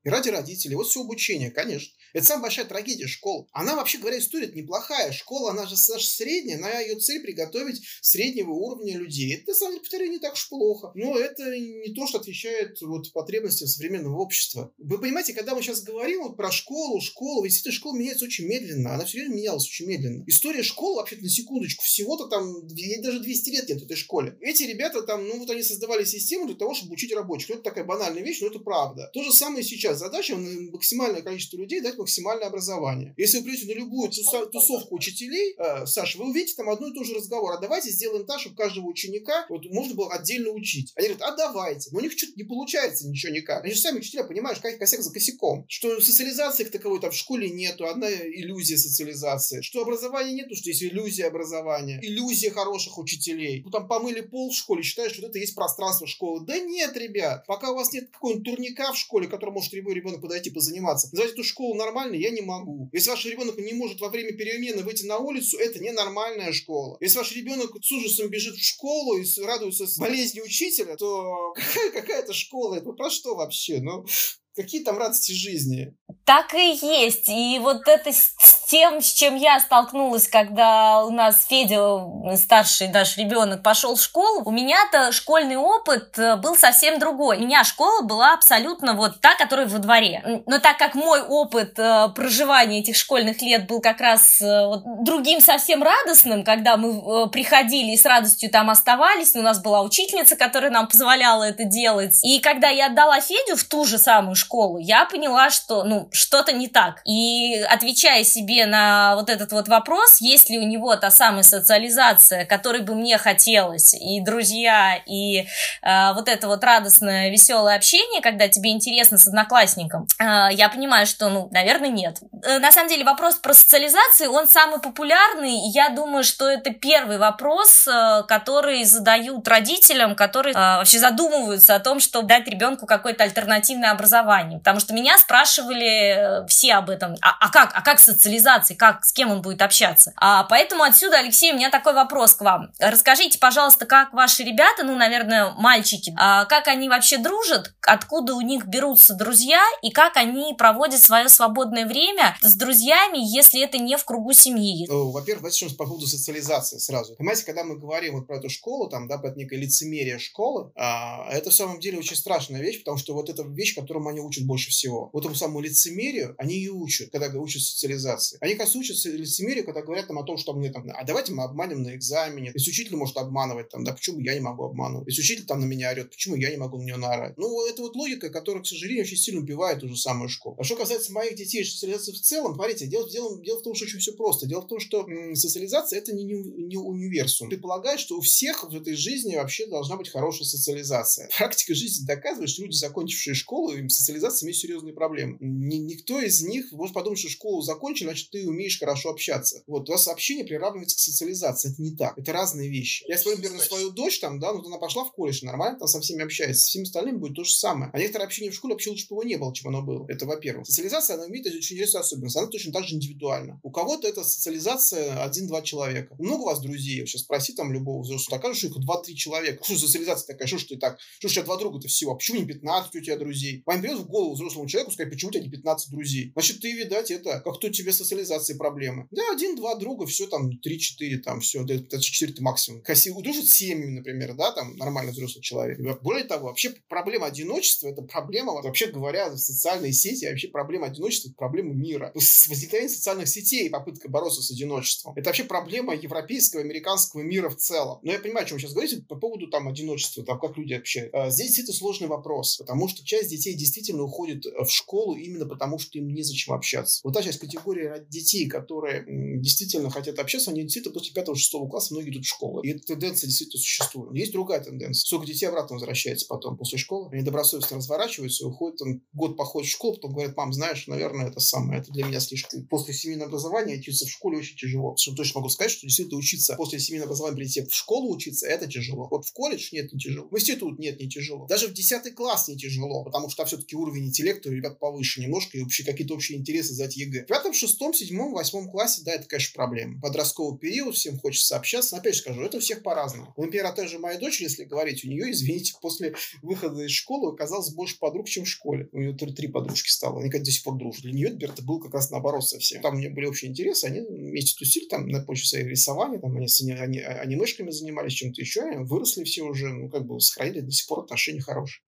[0.05, 0.75] И ради родителей.
[0.75, 1.93] Вот все обучение, конечно.
[2.13, 3.47] Это самая большая трагедия школы.
[3.53, 5.13] Она, вообще говоря, история неплохая.
[5.13, 9.35] Школа, она же наша средняя, на ее цель приготовить среднего уровня людей.
[9.35, 10.93] Это, на самом деле, повторяю, не так уж плохо.
[10.95, 14.73] Но это не то, что отвечает вот, потребностям современного общества.
[14.79, 18.47] Вы понимаете, когда мы сейчас говорим вот про школу, школу, ведь эта школа меняется очень
[18.47, 18.95] медленно.
[18.95, 20.25] Она все время менялась очень медленно.
[20.27, 24.37] История школы, вообще-то, на секундочку, всего-то там даже 200 лет нет этой школе.
[24.41, 27.49] Эти ребята там, ну вот они создавали систему для того, чтобы учить рабочих.
[27.49, 29.11] Ну, это такая банальная вещь, но это правда.
[29.13, 29.92] То же самое сейчас.
[29.95, 33.15] Задача максимальное количество людей дать максимальное образование.
[33.17, 37.05] Если вы придете на любую тусовку учителей, э, Саша, вы увидите там одно и то
[37.05, 37.53] же разговор.
[37.53, 40.93] А давайте сделаем так, чтобы каждого ученика вот, можно было отдельно учить.
[40.97, 41.91] Они говорят, а давайте.
[41.93, 43.65] Но у них что-то не получается ничего никак.
[43.65, 45.65] Они же сами учителя понимают, как косяк за косяком.
[45.69, 47.87] Что социализации таковой там в школе нету.
[47.87, 49.61] Одна иллюзия социализации.
[49.61, 52.01] Что образования нету, что есть иллюзия образования.
[52.03, 53.63] Иллюзия хороших учителей.
[53.65, 56.45] Ну там помыли пол в школе, считаешь, что это есть пространство школы.
[56.47, 57.45] Да нет, ребят.
[57.47, 61.09] Пока у вас нет какого-нибудь турника в школе, который может любой ребенок подойти позаниматься.
[61.13, 62.89] Называть эту школу нормальной я не могу.
[62.93, 66.97] Если ваш ребенок не может во время перемены выйти на улицу, это ненормальная школа.
[67.01, 72.23] Если ваш ребенок с ужасом бежит в школу и радуется болезни учителя, то какая, какая
[72.23, 72.77] это школа?
[72.77, 73.81] Это про что вообще?
[73.81, 74.07] Ну,
[74.55, 75.95] Какие там радости жизни?
[76.27, 77.29] Так и есть.
[77.29, 82.01] И вот это с тем, с чем я столкнулась, когда у нас Федя,
[82.37, 87.39] старший наш ребенок, пошел в школу, у меня-то школьный опыт э, был совсем другой.
[87.39, 90.43] У меня школа была абсолютно вот та, которая во дворе.
[90.47, 94.71] Но так как мой опыт э, проживания этих школьных лет был как раз э,
[95.03, 100.37] другим совсем радостным, когда мы приходили и с радостью там оставались, у нас была учительница,
[100.37, 102.25] которая нам позволяла это делать.
[102.25, 106.53] И когда я отдала Федю в ту же самую школу, я поняла, что, ну, что-то
[106.53, 107.01] не так.
[107.07, 112.45] И отвечая себе на вот этот вот вопрос, есть ли у него та самая социализация,
[112.45, 115.47] которой бы мне хотелось, и друзья, и
[115.83, 121.07] э, вот это вот радостное, веселое общение, когда тебе интересно с одноклассником, э, я понимаю,
[121.07, 122.19] что, ну, наверное, нет.
[122.45, 126.73] Э, на самом деле вопрос про социализацию, он самый популярный, и я думаю, что это
[126.73, 132.87] первый вопрос, э, который задают родителям, которые э, вообще задумываются о том, чтобы дать ребенку
[132.87, 134.61] какое-то альтернативное образование образованием.
[134.61, 137.15] Потому что меня спрашивали э, все об этом.
[137.21, 137.73] А, а как?
[137.75, 138.77] А как социализация?
[138.77, 139.05] Как?
[139.05, 140.13] С кем он будет общаться?
[140.17, 142.73] А, поэтому отсюда, Алексей, у меня такой вопрос к вам.
[142.79, 147.75] Расскажите, пожалуйста, как ваши ребята, ну, наверное, мальчики, а, как они вообще дружат?
[147.83, 149.63] Откуда у них берутся друзья?
[149.83, 154.87] И как они проводят свое свободное время с друзьями, если это не в кругу семьи?
[154.89, 157.17] Ну, во-первых, давайте по поводу социализации сразу.
[157.17, 161.29] Понимаете, когда мы говорим вот про эту школу, там, да, про некое лицемерие школы, а,
[161.31, 164.45] это в самом деле очень страшная вещь, потому что вот эта вещь, которую они учат
[164.45, 165.11] больше всего.
[165.13, 168.39] Вот этому самому лицемерию они и учат, когда учат социализации.
[168.41, 171.45] Они, кажется, учат лицемерию, когда говорят там о том, что мне там, а давайте мы
[171.45, 172.53] обманем на экзамене.
[172.55, 175.09] Если учитель может обманывать, там, да почему я не могу обманывать?
[175.09, 177.35] Если учитель там на меня орет, почему я не могу на нее наорать?
[177.37, 180.57] Ну, это вот логика, которая, к сожалению, очень сильно убивает ту же самую школу.
[180.59, 183.75] А что касается моих детей и социализации в целом, смотрите, дело, дело, дело в том,
[183.75, 184.47] что очень все просто.
[184.47, 187.49] Дело в том, что м, социализация это не, не, не универсум.
[187.49, 191.29] Предполагает, что у всех в этой жизни вообще должна быть хорошая социализация.
[191.37, 195.37] Практика жизни доказывает, что люди, закончившие школу, им социализация имеет серьезные проблемы.
[195.41, 199.63] Ни, никто из них может подумать, что школу закончили, значит, ты умеешь хорошо общаться.
[199.67, 201.73] Вот, у вас общение приравнивается к социализации.
[201.73, 202.19] Это не так.
[202.19, 203.05] Это разные вещи.
[203.09, 205.89] Я смотрю, например, на свою дочь, там, да, ну, она пошла в колледж, нормально, там
[205.89, 206.63] со всеми общается.
[206.63, 207.91] С всеми остальными будет то же самое.
[207.93, 210.07] А некоторое общение в школе вообще лучше бы его не было, чем оно было.
[210.09, 210.67] Это во-первых.
[210.67, 212.37] Социализация, она имеет очень интересную особенность.
[212.37, 213.61] Она точно так же индивидуальна.
[213.63, 216.15] У кого-то это социализация один-два человека.
[216.19, 217.07] Много у вас друзей?
[217.07, 219.65] Сейчас спроси там любого взрослого, окажешь, что их два-три человека.
[219.65, 220.47] Что социализация такая?
[220.47, 220.99] Что ж ты так?
[221.19, 222.13] Что ж у тебя два друга-то всего?
[222.13, 223.63] А почему не 15 у тебя друзей?
[223.67, 226.33] Вам придет в голову взрослому человеку сказать, почему у тебя не 15 друзей?
[226.35, 229.09] Значит, ты, видать, это, как то тебе социализации проблемы.
[229.11, 232.83] Да, один-два друга, все там, три-четыре, там, все, это четыре максимум.
[232.83, 235.79] Красиво, дружит с например, да, там, нормальный взрослый человек.
[236.03, 241.37] Более того, вообще проблема одиночества, это проблема, вообще говоря, социальные сети, вообще проблема одиночества, это
[241.37, 242.13] проблема мира.
[242.15, 245.15] Возникновение социальных сетей, попытка бороться с одиночеством.
[245.17, 248.01] Это вообще проблема европейского, американского мира в целом.
[248.03, 250.75] Но я понимаю, о чем вы сейчас говорите по поводу там одиночества, там, как люди
[250.75, 251.11] вообще.
[251.13, 255.47] А, здесь это сложный вопрос, потому что часть детей действительно уходит э, в школу именно
[255.47, 257.01] потому, что им незачем общаться.
[257.05, 259.05] Вот та часть категории детей, которые
[259.41, 262.63] действительно хотят общаться, они действительно после 5-6 класса многие идут в школу.
[262.63, 264.15] И эта тенденция действительно существует.
[264.15, 265.07] Есть другая тенденция.
[265.07, 267.11] Сколько детей обратно возвращается потом после школы.
[267.13, 271.41] Они добросовестно разворачиваются, уходят, там, год походят в школу, потом говорят, мам, знаешь, наверное, это
[271.41, 272.67] самое, это для меня слишком.
[272.67, 274.95] После семейного образования учиться в школе очень тяжело.
[274.97, 278.67] Что точно могу сказать, что действительно учиться после семейного образования прийти в школу учиться, это
[278.67, 279.09] тяжело.
[279.11, 280.29] Вот в колледж нет, не тяжело.
[280.31, 281.47] В институт нет, не тяжело.
[281.47, 285.59] Даже в 10 класс не тяжело, потому что все-таки уровень интеллекта у ребят повыше немножко,
[285.59, 287.25] и вообще какие-то общие интересы сдать ЕГЭ.
[287.25, 290.01] В пятом, шестом, седьмом, восьмом классе, да, это, конечно, проблема.
[290.01, 291.97] Подростковый период, всем хочется общаться.
[291.97, 293.33] Опять же скажу, это всех по-разному.
[293.37, 297.33] Например, о той же моей дочери, если говорить, у нее, извините, после выхода из школы
[297.33, 298.89] оказалось больше подруг, чем в школе.
[298.93, 300.21] У нее три подружки стало.
[300.21, 301.03] Они, как до сих пор дружат.
[301.03, 302.83] Для нее, это был как раз наоборот совсем.
[302.83, 306.37] Там у нее были общие интересы, они вместе тусили там на почве своей рисования, там
[306.37, 310.87] они, они анимешками занимались, чем-то еще, выросли все уже, ну, как бы сохранили до сих
[310.87, 311.83] пор отношения хорошие.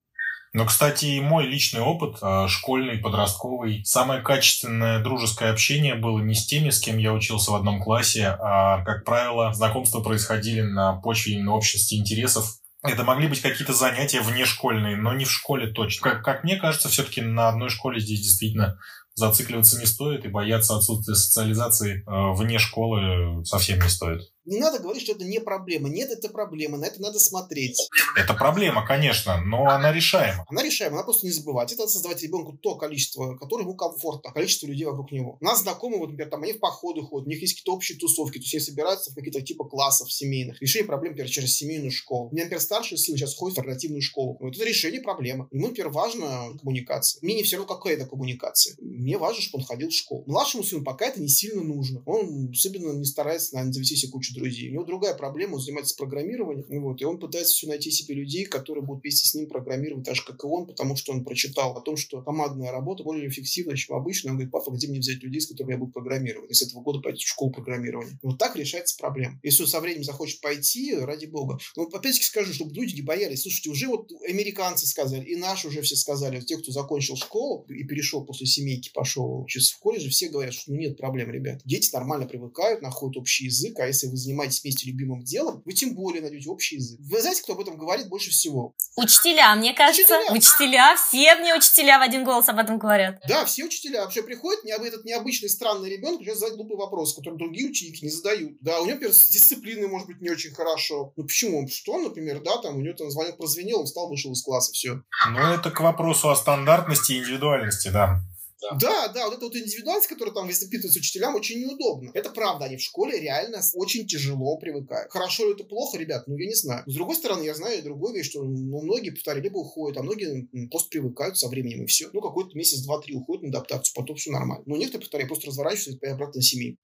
[0.55, 6.37] Но, кстати, и мой личный опыт, а, школьный, подростковый, самое качественное дружеское общение было не
[6.37, 10.93] с теми, с кем я учился в одном классе, а, как правило, знакомства происходили на
[10.93, 12.47] почве именно общности интересов.
[12.85, 16.09] Это могли быть какие-то занятия внешкольные, но не в школе точно.
[16.09, 18.79] Как, как мне кажется, все-таки на одной школе здесь действительно
[19.17, 24.23] зацикливаться не стоит, и бояться отсутствия социализации э, вне школы совсем не стоит.
[24.45, 25.89] Не надо говорить, что это не проблема.
[25.89, 27.89] Нет, это проблема, на это надо смотреть.
[28.17, 30.45] Это проблема, конечно, но она решаема.
[30.49, 31.73] Она решаема, надо просто не забывать.
[31.73, 35.39] Это создавать ребенку то количество, которое ему комфортно, количество людей вокруг него.
[35.41, 37.99] У нас знакомые, вот, например, там они в походы ходят, у них есть какие-то общие
[37.99, 40.61] тусовки, то есть они собираются в какие-то типа классов семейных.
[40.61, 42.29] Решение проблем, например, через семейную школу.
[42.29, 44.37] У меня, например, старший сын сейчас ходит в альтернативную школу.
[44.41, 45.49] Вот это решение проблемы.
[45.51, 47.21] Ему, например, важна коммуникация.
[47.23, 48.77] Мне не все равно, какая это коммуникация.
[48.81, 50.25] Мне важно, чтобы он ходил в школу.
[50.27, 52.03] Младшему сыну пока это не сильно нужно.
[52.07, 54.71] Он особенно не старается, наверное, завести себе кучу друзей.
[54.71, 58.45] У него другая проблема, он занимается программированием, вот, и он пытается все найти себе людей,
[58.45, 61.77] которые будут вместе с ним программировать, так же, как и он, потому что он прочитал
[61.77, 64.31] о том, что командная работа более эффективна, чем обычно.
[64.31, 66.51] Он говорит, папа, где мне взять людей, с которыми я буду программировать?
[66.51, 68.19] И с этого года пойти в школу программирования.
[68.23, 69.39] Вот так решается проблема.
[69.43, 71.59] Если он со временем захочет пойти, ради бога.
[71.77, 73.43] Но опять-таки скажу, чтобы люди не боялись.
[73.43, 77.85] Слушайте, уже вот американцы сказали, и наши уже все сказали, те, кто закончил школу и
[77.85, 81.61] перешел после семейки, пошел учиться в колледже, все говорят, что ну, нет проблем, ребят.
[81.65, 85.95] Дети нормально привыкают, находят общий язык, а если вы занимаетесь вместе любимым делом, вы тем
[85.95, 86.99] более найдете общий язык.
[87.01, 88.75] Вы знаете, кто об этом говорит больше всего?
[88.97, 90.19] Учителя, мне кажется.
[90.31, 93.21] Учителя, учителя все мне учителя в один голос об этом говорят.
[93.29, 94.03] Да, все учителя.
[94.03, 98.57] Вообще приходит этот необычный странный ребенок, начинает задать глупый вопрос, который другие ученики не задают.
[98.61, 101.13] Да, у него, например, с дисциплиной может быть не очень хорошо.
[101.17, 101.69] Ну почему?
[101.69, 105.03] Что, например, да, там у него там звонок прозвенел, он встал, вышел из класса, все.
[105.31, 108.21] Ну, это к вопросу о стандартности и индивидуальности, да.
[108.61, 108.77] Да.
[108.79, 112.11] да, да, вот эта вот индивидуальность, которая там воспитывается учителям, очень неудобно.
[112.15, 115.11] Это правда, они в школе реально очень тяжело привыкают.
[115.11, 116.27] Хорошо ли это плохо, ребят?
[116.27, 116.83] Ну, я не знаю.
[116.87, 120.03] С другой стороны, я знаю и другую вещь, что ну, многие, повторяю, либо уходят, а
[120.03, 122.09] многие просто привыкают со временем и все.
[122.13, 124.65] Ну, какой-то месяц, два, три уходят на адаптацию, потом все нормально.
[124.67, 126.77] Но некоторые, повторяю, просто разворачиваются и обратно на семью.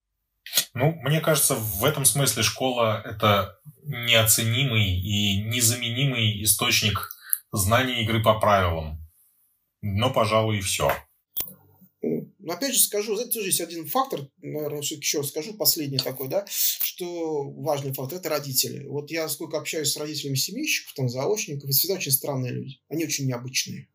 [0.74, 7.10] Ну, мне кажется, в этом смысле школа– это неоценимый и незаменимый источник
[7.52, 9.06] знаний игры по правилам.
[9.82, 10.92] Но, пожалуй, и все.
[12.50, 16.26] Но опять же скажу, это тоже есть один фактор, наверное, все еще скажу, последний такой,
[16.26, 18.88] да, что важный фактор– это родители.
[18.88, 22.80] Вот я сколько общаюсь с родителями семейщиков, там, заочников, это всегда очень странные люди.
[22.88, 23.88] Они очень необычные.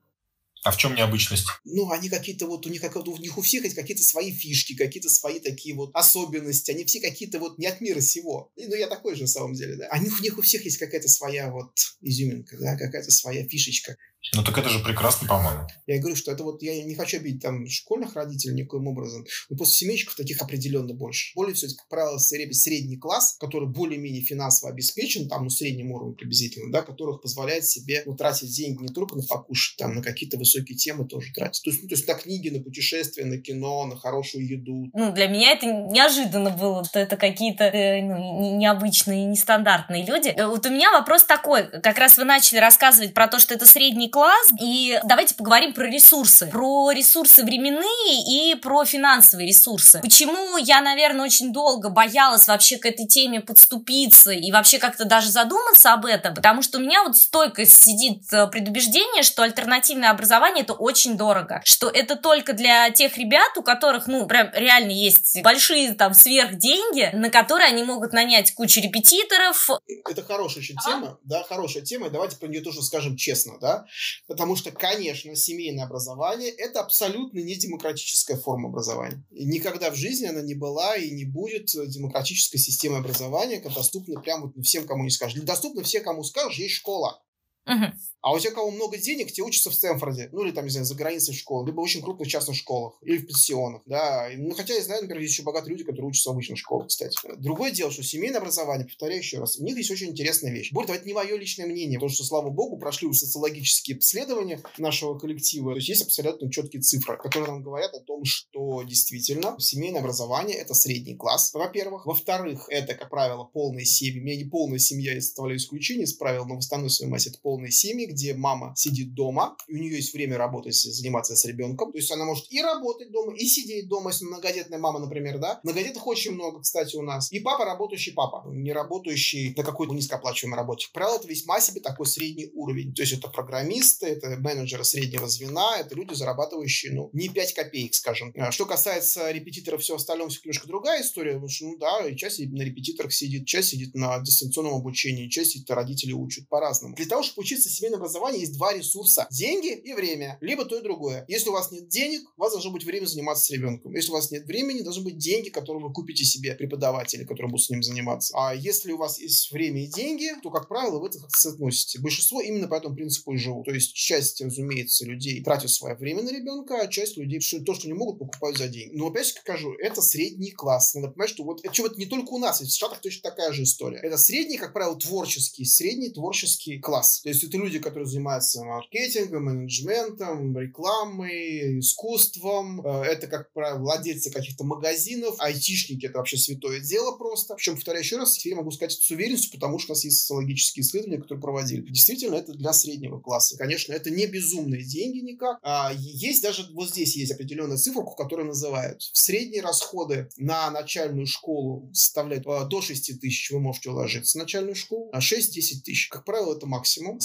[0.63, 1.45] А в чем необычность?
[1.65, 5.09] Ну, они какие-то вот, у них, у них у всех есть какие-то свои фишки, какие-то
[5.09, 6.71] свои такие вот особенности.
[6.71, 8.53] Они все какие-то вот не от мира сего.
[8.55, 9.87] И, ну, я такой же на самом деле, да.
[9.89, 13.97] Они, у них у всех есть какая-то своя вот изюминка, да, какая-то своя фишечка.
[14.33, 15.67] Ну так это же прекрасно, по-моему.
[15.87, 19.57] Я говорю, что это вот, я не хочу обидеть там школьных родителей никоим образом, но
[19.57, 21.33] после семейчиков таких определенно больше.
[21.35, 26.15] Более всего, это, как правило, средний класс, который более-менее финансово обеспечен, там, ну, среднем уровне
[26.15, 30.37] приблизительно, да, которых позволяет себе, ну, тратить деньги не только на покушать, там, на какие-то
[30.37, 31.63] высокие темы тоже тратить.
[31.63, 34.89] То есть, ну, то есть на книги, на путешествия, на кино, на хорошую еду.
[34.93, 40.29] Ну, для меня это неожиданно было, что это какие-то э, ну, необычные, нестандартные люди.
[40.29, 43.65] Э, вот у меня вопрос такой, как раз вы начали рассказывать про то, что это
[43.65, 46.47] средний класс, и давайте поговорим про ресурсы.
[46.47, 49.99] Про ресурсы временные и про финансовые ресурсы.
[50.01, 55.31] Почему я, наверное, очень долго боялась вообще к этой теме подступиться и вообще как-то даже
[55.31, 60.63] задуматься об этом, потому что у меня вот стойко сидит э, предубеждение, что альтернативное образование
[60.63, 65.41] это очень дорого, что это только для тех ребят, у которых, ну, прям реально есть
[65.43, 69.69] большие там сверх деньги, на которые они могут нанять кучу репетиторов.
[70.09, 70.89] Это хорошая очень а?
[70.89, 73.85] тема, да, хорошая тема, давайте про нее тоже скажем честно, да,
[74.27, 79.23] потому что, конечно, семейное образование– это абсолютно не демократическая форма образования.
[79.31, 84.51] И никогда в жизни она не была и не будет демократической системой образования, доступна прямо
[84.63, 85.41] всем, кому не скажешь.
[85.41, 87.21] Доступна всем, кому скажешь, есть школа.
[87.65, 87.85] Угу.
[88.25, 90.71] А у тех, у кого много денег, те учатся в Стэнфорде, ну или там, не
[90.71, 94.27] знаю, за границей школы, либо в очень крупных частных школах, или в пенсионах, да.
[94.35, 97.15] Ну, хотя я знаю, например, есть еще богатые люди, которые учатся в обычных школах, кстати.
[97.37, 100.71] Другое дело, что семейное образование, повторяю еще раз, у них есть очень интересная вещь.
[100.71, 105.19] Более того, это не мое личное мнение, потому что, слава богу, прошли социологические исследования нашего
[105.19, 110.01] коллектива, то есть есть абсолютно четкие цифры, которые нам говорят о том, что действительно семейное
[110.01, 112.07] образование– это средний класс, во-первых.
[112.07, 114.19] Во-вторых, это, как правило, полные семьи.
[114.19, 117.29] У меня не полная семья, я составляю исключение из правил, но в основной своей массе
[117.29, 121.45] это полные семьи, где мама сидит дома, и у нее есть время работать, заниматься с
[121.45, 121.91] ребенком.
[121.91, 125.59] То есть она может и работать дома, и сидеть дома, если многодетная мама, например, да.
[125.63, 127.31] Многодетных очень много, кстати, у нас.
[127.31, 130.87] И папа работающий папа, не работающий на какой-то низкооплачиваемой работе.
[130.87, 132.93] Как правило, это весьма себе такой средний уровень.
[132.93, 137.93] То есть это программисты, это менеджеры среднего звена, это люди, зарабатывающие, ну, не 5 копеек,
[137.93, 138.33] скажем.
[138.37, 142.15] А что касается репетиторов, все остальное, все немножко другая история, потому что, ну да, и
[142.15, 146.95] часть на репетиторах сидит, часть сидит на дистанционном обучении, часть сидит, родители учат по-разному.
[146.95, 149.27] Для того, чтобы учиться семейное образование, есть два ресурса.
[149.31, 150.37] Деньги и время.
[150.41, 151.25] Либо то и другое.
[151.27, 153.93] Если у вас нет денег, у вас должно быть время заниматься с ребенком.
[153.95, 157.63] Если у вас нет времени, должны быть деньги, которые вы купите себе преподавателя, который будет
[157.63, 158.33] с ним заниматься.
[158.37, 161.99] А если у вас есть время и деньги, то, как правило, вы это как-то соотносите.
[161.99, 163.65] Большинство именно по этому принципу и живут.
[163.65, 167.87] То есть часть, разумеется, людей тратят свое время на ребенка, а часть людей то, что
[167.87, 168.95] не могут, покупают за деньги.
[168.95, 170.93] Но опять же скажу, это средний класс.
[170.93, 173.63] Надо понимать, что вот это, это не только у нас, в Штатах точно такая же
[173.63, 173.99] история.
[173.99, 177.21] Это средний, как правило, творческий, средний творческий класс.
[177.21, 182.85] То есть это люди, которые занимаются маркетингом, менеджментом, рекламой, искусством.
[182.85, 187.55] Э, это, как правило, владельцы каких-то магазинов, айтишники, это вообще святое дело просто.
[187.55, 190.83] Причем, повторяю еще раз, я могу сказать с уверенностью, потому что у нас есть социологические
[190.83, 191.81] исследования, которые проводили.
[191.81, 193.57] Действительно, это для среднего класса.
[193.57, 195.59] Конечно, это не безумные деньги никак.
[195.61, 199.01] А есть даже, вот здесь есть определенная цифра, которую называют.
[199.13, 204.75] Средние расходы на начальную школу составляют э, до 6 тысяч, вы можете уложиться в начальную
[204.75, 206.07] школу, а 6-10 тысяч.
[206.09, 207.19] Как правило, это максимум.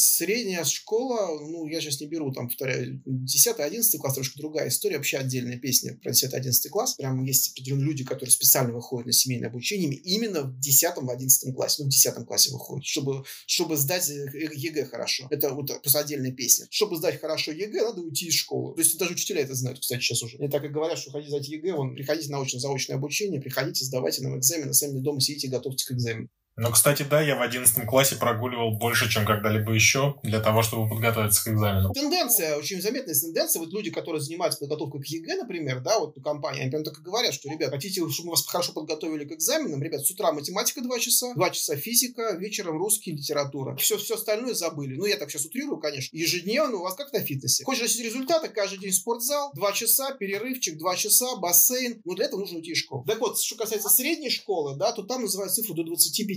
[0.50, 5.18] Средняя школа, ну, я сейчас не беру, там, повторяю, 10-11 класс, немножко другая история, вообще
[5.18, 6.94] отдельная песня про 10-11 класс.
[6.94, 11.88] Прям есть определенные люди, которые специально выходят на семейное обучение именно в 10-11 классе, ну,
[11.88, 15.28] в 10 классе выходят, чтобы, чтобы сдать ЕГЭ хорошо.
[15.30, 16.66] Это вот просто отдельная песня.
[16.70, 18.74] Чтобы сдать хорошо ЕГЭ, надо уйти из школы.
[18.74, 20.36] То есть даже учителя это знают, кстати, сейчас уже.
[20.38, 24.22] Они так и говорят, что хотите сдать ЕГЭ, вон, приходите на очно-заочное обучение, приходите, сдавайте
[24.22, 26.28] нам экзамен, на самом деле дома сидите и готовьте к экзамену.
[26.56, 30.88] Ну, кстати, да, я в одиннадцатом классе прогуливал больше, чем когда-либо еще, для того, чтобы
[30.88, 31.92] подготовиться к экзамену.
[31.94, 33.60] Тенденция, очень заметная тенденция.
[33.60, 37.02] Вот люди, которые занимаются подготовкой к ЕГЭ, например, да, вот компания, они прям так и
[37.02, 40.82] говорят, что, ребят, хотите, чтобы мы вас хорошо подготовили к экзаменам, ребят, с утра математика
[40.82, 43.76] 2 часа, 2 часа физика, вечером русский, литература.
[43.76, 44.96] Все, все остальное забыли.
[44.96, 46.14] Ну, я так сейчас утрирую, конечно.
[46.16, 47.64] Ежедневно у вас как на фитнесе.
[47.64, 52.02] Хочешь достичь результата, каждый день спортзал, 2 часа, перерывчик, 2 часа, бассейн.
[52.04, 53.04] Но для этого нужно уйти из школы.
[53.06, 55.84] Так вот, что касается средней школы, да, то там называют цифру до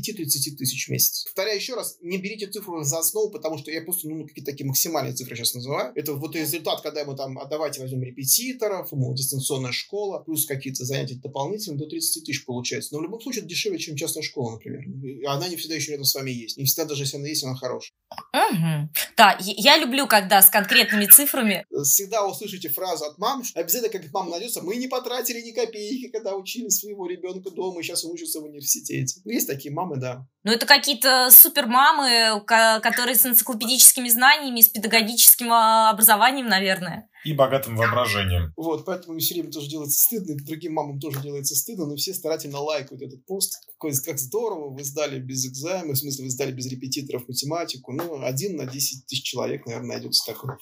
[0.03, 1.23] 25-30 тысяч месяц.
[1.25, 4.67] Повторяю еще раз, не берите цифру за основу, потому что я просто ну, какие-то такие
[4.67, 5.91] максимальные цифры сейчас называю.
[5.95, 10.85] Это вот результат, когда мы там, а давайте возьмем репетиторов, ну, дистанционная школа, плюс какие-то
[10.85, 12.93] занятия дополнительные, до 30 тысяч получается.
[12.93, 14.83] Но в любом случае это дешевле, чем частная школа, например.
[15.03, 16.57] И она не всегда еще рядом с вами есть.
[16.57, 17.91] Не всегда, даже если она есть, она хорошая.
[18.33, 18.89] Угу.
[19.17, 21.65] Да, я люблю, когда с конкретными цифрами.
[21.83, 26.35] Всегда услышите фразу от мам, обязательно, как мама найдется, мы не потратили ни копейки, когда
[26.35, 29.21] учили своего ребенка дома, и сейчас он учится в университете.
[29.23, 30.27] Ну, есть такие мамы, да.
[30.43, 37.09] Ну, это какие-то супермамы, которые с энциклопедическими знаниями, с педагогическим а, образованием, наверное.
[37.23, 38.51] И богатым воображением.
[38.57, 42.13] Вот, поэтому все время тоже делается стыдно, и другим мамам тоже делается стыдно, но все
[42.13, 43.53] старательно лайкают этот пост.
[43.67, 47.93] Какой, как здорово, вы сдали без экзамена, в смысле, вы сдали без репетиторов математику.
[47.93, 50.55] Ну, один на 10 тысяч человек, наверное, найдется такой.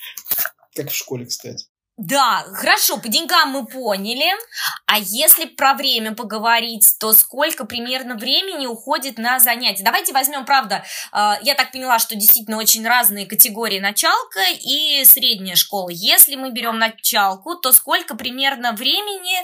[0.76, 1.66] Как в школе, кстати.
[1.98, 4.34] Да, хорошо, по деньгам мы поняли.
[4.88, 9.84] А если про время поговорить, то сколько примерно времени уходит на занятия?
[9.84, 10.84] Давайте возьмем, правда,
[11.14, 15.90] э, я так поняла, что действительно очень разные категории началка и средняя школа.
[15.92, 19.38] Если мы берем началку, то сколько примерно времени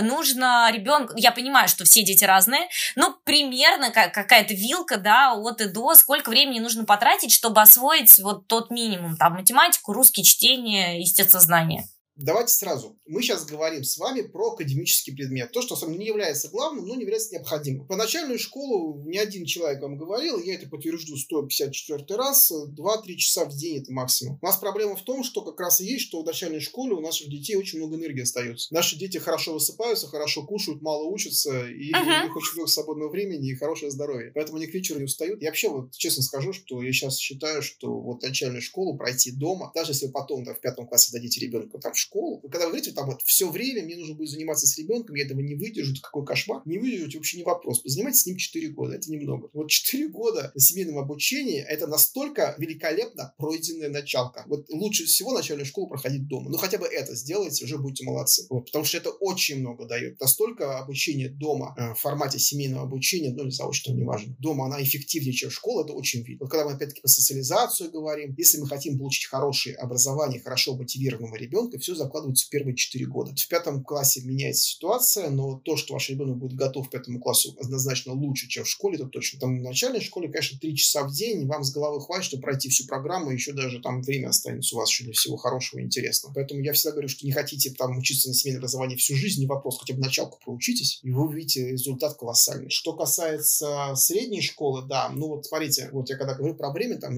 [0.00, 1.12] нужно ребенку?
[1.16, 6.30] Я понимаю, что все дети разные, но примерно какая-то вилка, да, от и до, сколько
[6.30, 11.86] времени нужно потратить, чтобы освоить вот тот минимум, там, математику, русский, чтение, естествознание?
[12.22, 12.98] Давайте сразу.
[13.06, 15.52] Мы сейчас говорим с вами про академический предмет.
[15.52, 17.86] То, что сам не является главным, но не является необходимым.
[17.86, 23.46] По начальную школу ни один человек вам говорил, я это подтвержду 154 раз, 2-3 часа
[23.46, 24.38] в день это максимум.
[24.42, 27.00] У нас проблема в том, что как раз и есть, что в начальной школе у
[27.00, 28.72] наших детей очень много энергии остается.
[28.74, 32.20] Наши дети хорошо высыпаются, хорошо кушают, мало учатся, и uh-huh.
[32.20, 34.32] у них очень много свободного времени и хорошее здоровье.
[34.34, 35.40] Поэтому они к вечеру не устают.
[35.40, 39.72] И вообще, вот честно скажу, что я сейчас считаю, что вот начальную школу пройти дома,
[39.74, 42.66] даже если вы потом да, в пятом классе дадите ребенку там в школу, школу, когда
[42.66, 45.54] вы говорите, там вот все время мне нужно будет заниматься с ребенком, я этого не
[45.54, 46.62] выдержу, это какой кошмар.
[46.64, 47.80] Не выдержите вообще не вопрос.
[47.80, 49.48] Позанимайтесь с ним 4 года, это немного.
[49.52, 54.44] Вот 4 года на семейном обучении это настолько великолепно пройденная началка.
[54.46, 56.50] Вот лучше всего начальную школу проходить дома.
[56.50, 58.46] Ну хотя бы это сделайте, уже будете молодцы.
[58.50, 60.20] Вот, потому что это очень много дает.
[60.20, 64.34] Настолько обучение дома э, в формате семейного обучения, ну или заочного, неважно.
[64.40, 66.44] Дома она эффективнее, чем школа, это очень видно.
[66.44, 71.36] Вот когда мы опять-таки по социализацию говорим, если мы хотим получить хорошее образование, хорошо мотивированного
[71.36, 73.34] ребенка, все закладываются в первые 4 года.
[73.36, 77.56] В пятом классе меняется ситуация, но то, что ваш ребенок будет готов к пятому классу
[77.60, 79.40] однозначно лучше, чем в школе, это точно.
[79.40, 82.68] Там в начальной школе, конечно, 3 часа в день, вам с головы хватит, чтобы пройти
[82.68, 86.32] всю программу, еще даже там время останется у вас еще для всего хорошего и интересного.
[86.32, 89.46] Поэтому я всегда говорю, что не хотите там учиться на семейном образовании всю жизнь, не
[89.46, 92.70] вопрос, хотя бы началку проучитесь, и вы увидите результат колоссальный.
[92.70, 97.14] Что касается средней школы, да, ну вот смотрите, вот я когда говорю про время, там,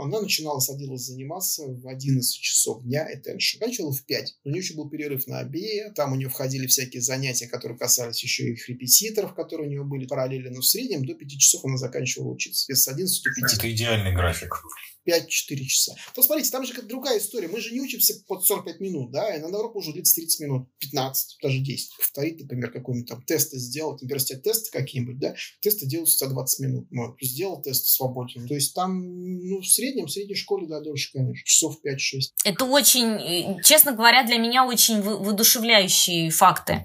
[0.00, 3.58] она начинала, садилась заниматься в 11 часов дня, раньше.
[3.58, 4.38] Заканчивала в 5 5.
[4.44, 8.22] У нее еще был перерыв на обед, там у нее входили всякие занятия, которые касались
[8.22, 11.76] еще их репетиторов, которые у нее были параллельно, но в среднем до 5 часов она
[11.76, 12.74] заканчивала учиться.
[12.74, 13.58] С 11 до 5.
[13.58, 14.62] Это идеальный график.
[15.08, 15.94] 5-4 часа.
[16.14, 17.48] То смотрите, там же как другая история.
[17.48, 20.68] Мы же не учимся под 45 минут, да, и на урок уже длится 30 минут,
[20.78, 21.96] 15, даже 10.
[21.96, 26.60] Повторить, например, какой-нибудь там тесты сделать, например, если тесты какие-нибудь, да, тесты делаются за 20
[26.60, 26.88] минут.
[26.90, 28.46] Вот, сделал тест свободен.
[28.46, 31.98] То есть там, ну, в среднем, в средней школе, да, дольше, конечно, часов 5-6.
[32.44, 36.84] Это очень, честно говоря, для меня очень воодушевляющие факты.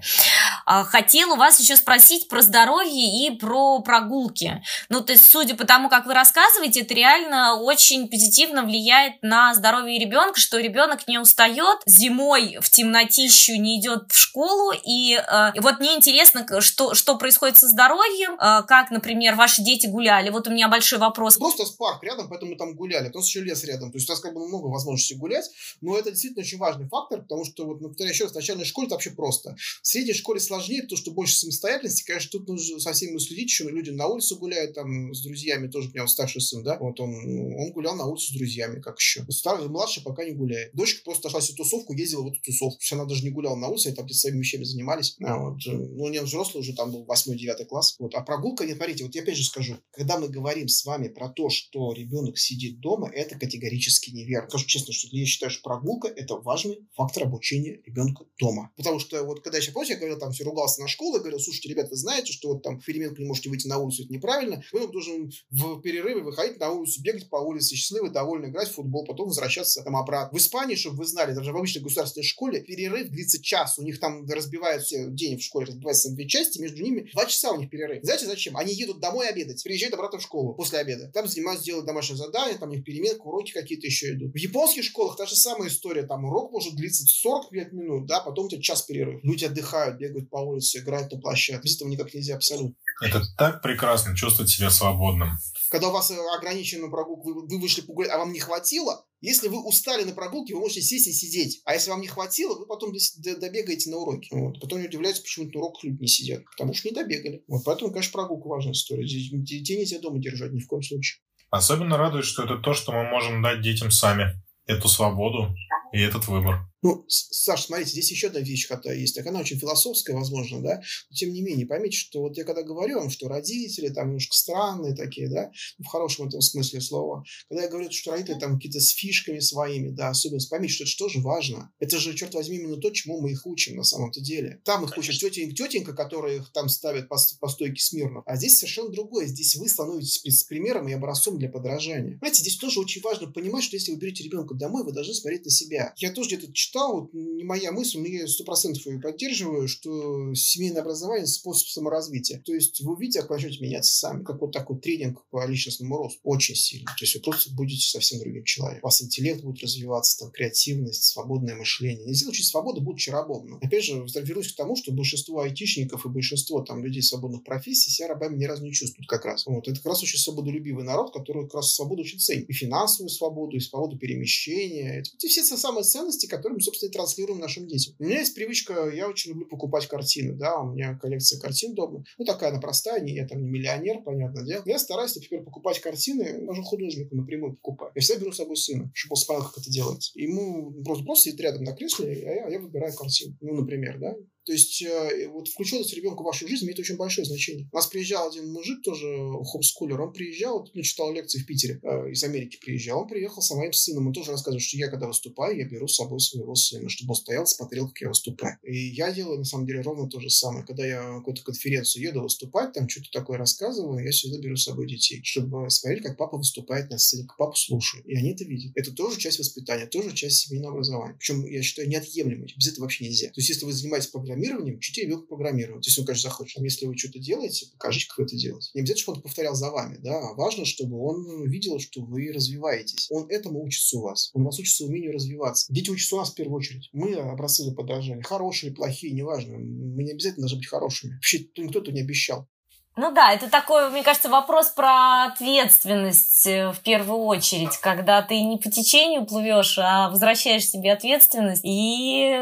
[0.66, 4.62] А, у вас еще спросить про здоровье и про прогулки.
[4.88, 9.52] Ну, то есть, судя по тому, как вы рассказываете, это реально очень позитивно влияет на
[9.54, 14.72] здоровье ребенка, что ребенок не устает, зимой в темнотищу не идет в школу.
[14.86, 19.88] И, э, вот мне интересно, что, что происходит со здоровьем, э, как, например, ваши дети
[19.88, 20.30] гуляли.
[20.30, 21.38] Вот у меня большой вопрос.
[21.38, 23.08] Просто парк рядом, поэтому мы там гуляли.
[23.08, 23.90] Просто еще лес рядом.
[23.90, 25.50] То есть у нас как бы много возможностей гулять,
[25.80, 28.86] но это действительно очень важный фактор, потому что, вот, повторяю еще раз, в начальной школе
[28.86, 29.56] это вообще просто.
[29.82, 32.04] В средней школе сложнее, потому что больше самостоятельности.
[32.06, 35.88] Конечно, тут нужно со всеми следить, еще люди на улице гуляют, там, с друзьями тоже,
[35.88, 38.80] у меня вот старший сын, да, вот он, он гулял на на улице с друзьями,
[38.80, 39.24] как еще.
[39.30, 40.74] Старый, младший пока не гуляет.
[40.74, 42.78] Дочка просто нашла себе тусовку, ездила в эту тусовку.
[42.78, 45.16] То она даже не гуляла на улице, они там своими вещами занимались.
[45.22, 45.58] А, вот.
[45.66, 47.96] Ну, не взрослый уже там был 8-9 класс.
[47.98, 48.14] Вот.
[48.14, 51.28] А прогулка, нет, смотрите, вот я опять же скажу, когда мы говорим с вами про
[51.28, 54.48] то, что ребенок сидит дома, это категорически неверно.
[54.48, 58.72] Скажу честно, что я считаю, что прогулка– это важный фактор обучения ребенка дома.
[58.76, 61.38] Потому что вот когда я сейчас, помните, я говорил, там все ругался на школу, говорил,
[61.38, 64.62] слушайте, ребят, вы знаете, что вот там переменку не можете выйти на улицу, это неправильно.
[64.72, 69.04] Вы должен в перерыве выходить на улицу, бегать по улице, счастливый, довольный, играть в футбол,
[69.04, 70.36] потом возвращаться там обратно.
[70.36, 73.78] В Испании, чтобы вы знали, даже в обычной государственной школе перерыв длится час.
[73.78, 77.52] У них там разбиваются день в школе, разбивается на две части, между ними два часа
[77.52, 78.02] у них перерыв.
[78.02, 78.56] Знаете зачем?
[78.56, 81.10] Они едут домой обедать, приезжают обратно в школу после обеда.
[81.12, 84.32] Там занимаются, делают домашнее задание, там у них переменка, уроки какие-то еще идут.
[84.32, 86.02] В японских школах та же самая история.
[86.04, 89.20] Там урок может длиться 45 минут, да, потом у тебя час перерыв.
[89.22, 91.64] Люди отдыхают, бегают по улице, играют на площадке.
[91.64, 92.74] Без этого никак нельзя абсолютно.
[93.02, 95.30] Это так прекрасно чувствовать себя свободным.
[95.70, 99.66] Когда у вас ограниченную прогулку, вы, вы вышли погулять, а вам не хватило, если вы
[99.66, 101.62] устали на прогулке, вы можете сесть и сидеть.
[101.64, 102.92] А если вам не хватило, вы потом
[103.40, 104.28] добегаете на уроки.
[104.30, 104.60] Вот.
[104.60, 106.44] Потом не удивляются, почему на уроках люди не сидят.
[106.44, 107.42] Потому что не добегали.
[107.48, 107.64] Вот.
[107.64, 109.04] Поэтому, конечно, прогулка важная история.
[109.06, 111.22] Детей нельзя дома держать ни в коем случае.
[111.50, 114.26] Особенно радует, что это то, что мы можем дать детям сами.
[114.66, 115.54] Эту свободу
[115.94, 116.68] и этот выбор.
[116.82, 119.14] Ну, Саша, смотрите, здесь еще одна вещь которая есть.
[119.14, 120.82] Так она очень философская, возможно, да.
[121.08, 124.36] Но тем не менее, поймите, что вот я когда говорю вам, что родители там немножко
[124.36, 127.24] странные такие, да, в хорошем этом смысле слова.
[127.48, 130.96] Когда я говорю, что родители там какие-то с фишками своими, да, особенно поймите, что это
[130.98, 131.70] тоже важно.
[131.78, 134.60] Это же, черт возьми, именно то, чему мы их учим на самом-то деле.
[134.64, 138.22] Там их учат тетенька, тетенька, которые их там ставят по, по стойке смирно.
[138.26, 139.26] А здесь совершенно другое.
[139.26, 142.18] Здесь вы становитесь примером и образцом для подражания.
[142.18, 145.44] Знаете, здесь тоже очень важно понимать, что если вы берете ребенка домой, вы должны смотреть
[145.44, 145.83] на себя.
[145.96, 150.34] Я тоже где-то читал вот не моя мысль, но я сто процентов ее поддерживаю, что
[150.34, 152.40] семейное образование– способ саморазвития.
[152.40, 156.20] То есть вы увидите, как начнете меняться сами, как вот такой тренинг по личностному росту,
[156.22, 156.86] очень сильно.
[156.86, 158.80] То есть вы просто будете совсем другим человеком.
[158.82, 162.06] У вас интеллект будет развиваться, там, креативность, свободное мышление.
[162.06, 163.48] Нельзя учить свободу, будучи рабом.
[163.48, 167.90] Но, опять же, вернусь к тому, что большинство айтишников и большинство там людей свободных профессий
[167.90, 169.46] себя рабами ни разу не чувствуют как раз.
[169.46, 169.66] Вот.
[169.68, 172.48] Это как раз очень свободолюбивый народ, который как раз свободу очень ценит.
[172.48, 175.00] И финансовую свободу, и свободу перемещения.
[175.00, 177.94] Это, это все самые ценности, которые мы, собственно, и транслируем нашим детям.
[177.98, 182.04] У меня есть привычка, я очень люблю покупать картины, да, у меня коллекция картин дома.
[182.18, 184.62] Ну, такая она простая, не, я там не миллионер, понятное дело.
[184.66, 187.92] Я стараюсь, например, покупать картины, даже художнику напрямую покупаю.
[187.94, 190.12] Я всегда беру с собой сына, чтобы он смотрел, как это делается.
[190.14, 193.36] Ему просто, просто сидит рядом на кресле, а я, я выбираю картину.
[193.40, 194.14] Ну, например, да.
[194.44, 197.68] То есть э, вот включенность ребенка в вашу жизнь имеет очень большое значение.
[197.72, 199.06] У нас приезжал один мужик тоже,
[199.44, 203.50] хомскулер, он приезжал, ну, читал лекции в Питере, э, из Америки приезжал, он приехал с
[203.54, 206.88] моим сыном, он тоже рассказывает, что я когда выступаю, я беру с собой своего сына,
[206.88, 208.58] чтобы он стоял, смотрел, как я выступаю.
[208.62, 210.64] И я делаю, на самом деле, ровно то же самое.
[210.64, 214.88] Когда я какую-то конференцию еду выступать, там что-то такое рассказываю, я всегда беру с собой
[214.88, 218.06] детей, чтобы смотреть, как папа выступает на сцене, как папа слушает.
[218.06, 218.72] И они это видят.
[218.74, 221.16] Это тоже часть воспитания, тоже часть семейного образования.
[221.18, 222.52] Причем, я считаю, неотъемлемой.
[222.56, 223.28] Без этого вообще нельзя.
[223.28, 225.86] То есть, если вы занимаетесь программированием, учите ребенка программировать.
[225.86, 226.62] Если он, конечно, захочет.
[226.62, 228.70] Если вы что-то делаете, покажите, как вы это делаете.
[228.74, 232.32] Не обязательно, чтобы он повторял за вами, да, а важно, чтобы он видел, что вы
[232.32, 233.06] развиваетесь.
[233.10, 234.30] Он этому учится у вас.
[234.34, 235.72] Он вас учится умению развиваться.
[235.72, 236.88] Дети учатся у нас в первую очередь.
[236.92, 238.22] Мы образцы для подражания.
[238.22, 239.58] Хорошие, плохие, неважно.
[239.58, 241.14] Мы не обязательно должны быть хорошими.
[241.14, 242.48] Вообще, никто этого не обещал.
[242.96, 248.40] Ну да, это такой, мне кажется, вопрос про ответственность э, в первую очередь, когда ты
[248.40, 252.38] не по течению плывешь, а возвращаешь себе ответственность и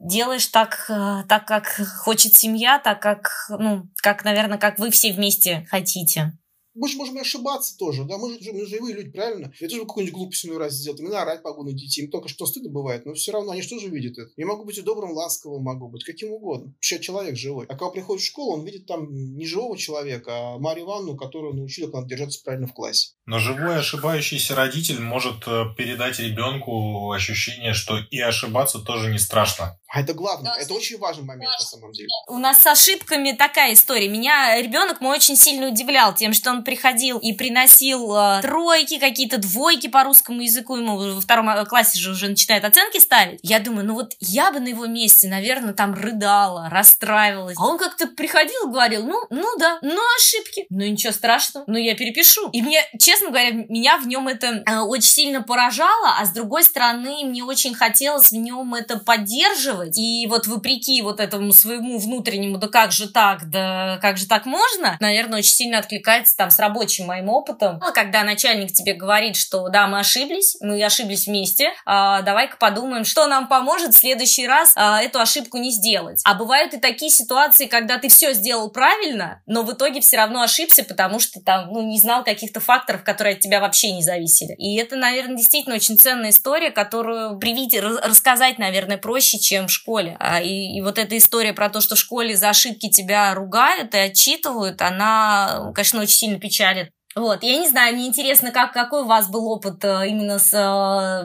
[0.00, 5.12] делаешь так, э, так как хочет семья, так как, ну, как, наверное, как вы все
[5.12, 6.32] вместе хотите
[6.76, 9.52] мы же можем ошибаться тоже, да, мы же мы живые люди, правильно?
[9.60, 12.46] Я тоже какую-нибудь глупость иной раз сделать, мне орать могу на детей, им только что
[12.46, 14.30] стыдно бывает, но все равно они же тоже видят это.
[14.36, 17.66] Я могу быть и добрым, ласковым, могу быть, каким угодно, что я человек живой.
[17.66, 21.54] А когда приходит в школу, он видит там не живого человека, а Марию Ивановну, которую
[21.54, 23.14] научили, как надо держаться правильно в классе.
[23.26, 29.78] Но живой ошибающийся родитель может э, передать ребенку ощущение, что и ошибаться тоже не страшно.
[29.96, 32.08] А это главное, да, это очень важный момент на самом деле.
[32.28, 34.08] У нас с ошибками такая история.
[34.08, 39.38] Меня ребенок мой очень сильно удивлял тем, что он приходил и приносил э, тройки, какие-то
[39.38, 40.76] двойки по русскому языку.
[40.76, 43.40] Ему во втором э, классе же уже начинает оценки ставить.
[43.42, 47.56] Я думаю, ну вот я бы на его месте, наверное, там рыдала, расстраивалась.
[47.58, 50.66] А он как-то приходил и говорил, ну, ну да, ну ошибки.
[50.68, 52.50] Ну ничего страшного, ну я перепишу.
[52.50, 56.64] И мне, честно говоря, меня в нем это э, очень сильно поражало, а с другой
[56.64, 59.98] стороны, мне очень хотелось в нем это поддерживать, делать.
[59.98, 64.46] И вот вопреки вот этому своему внутреннему, да как же так, да как же так
[64.46, 67.78] можно, наверное, очень сильно откликается там с рабочим моим опытом.
[67.80, 73.04] Ну, когда начальник тебе говорит, что да, мы ошиблись, мы ошиблись вместе, а, давай-ка подумаем,
[73.04, 76.20] что нам поможет в следующий раз а, эту ошибку не сделать.
[76.24, 80.42] А бывают и такие ситуации, когда ты все сделал правильно, но в итоге все равно
[80.42, 84.54] ошибся, потому что там, ну, не знал каких-то факторов, которые от тебя вообще не зависели.
[84.58, 90.16] И это, наверное, действительно очень ценная история, которую привить, рассказать, наверное, проще, чем в школе.
[90.20, 93.94] А, и, и вот эта история про то, что в школе за ошибки тебя ругают
[93.94, 96.90] и отчитывают, она, конечно, очень сильно печалит.
[97.14, 100.52] Вот, я не знаю, мне интересно, как, какой у вас был опыт э, именно с,
[100.52, 101.22] э,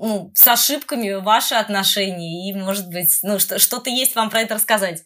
[0.00, 4.56] ну, с ошибками, ваши отношения, и, может быть, ну, что, что-то есть вам про это
[4.56, 5.04] рассказать?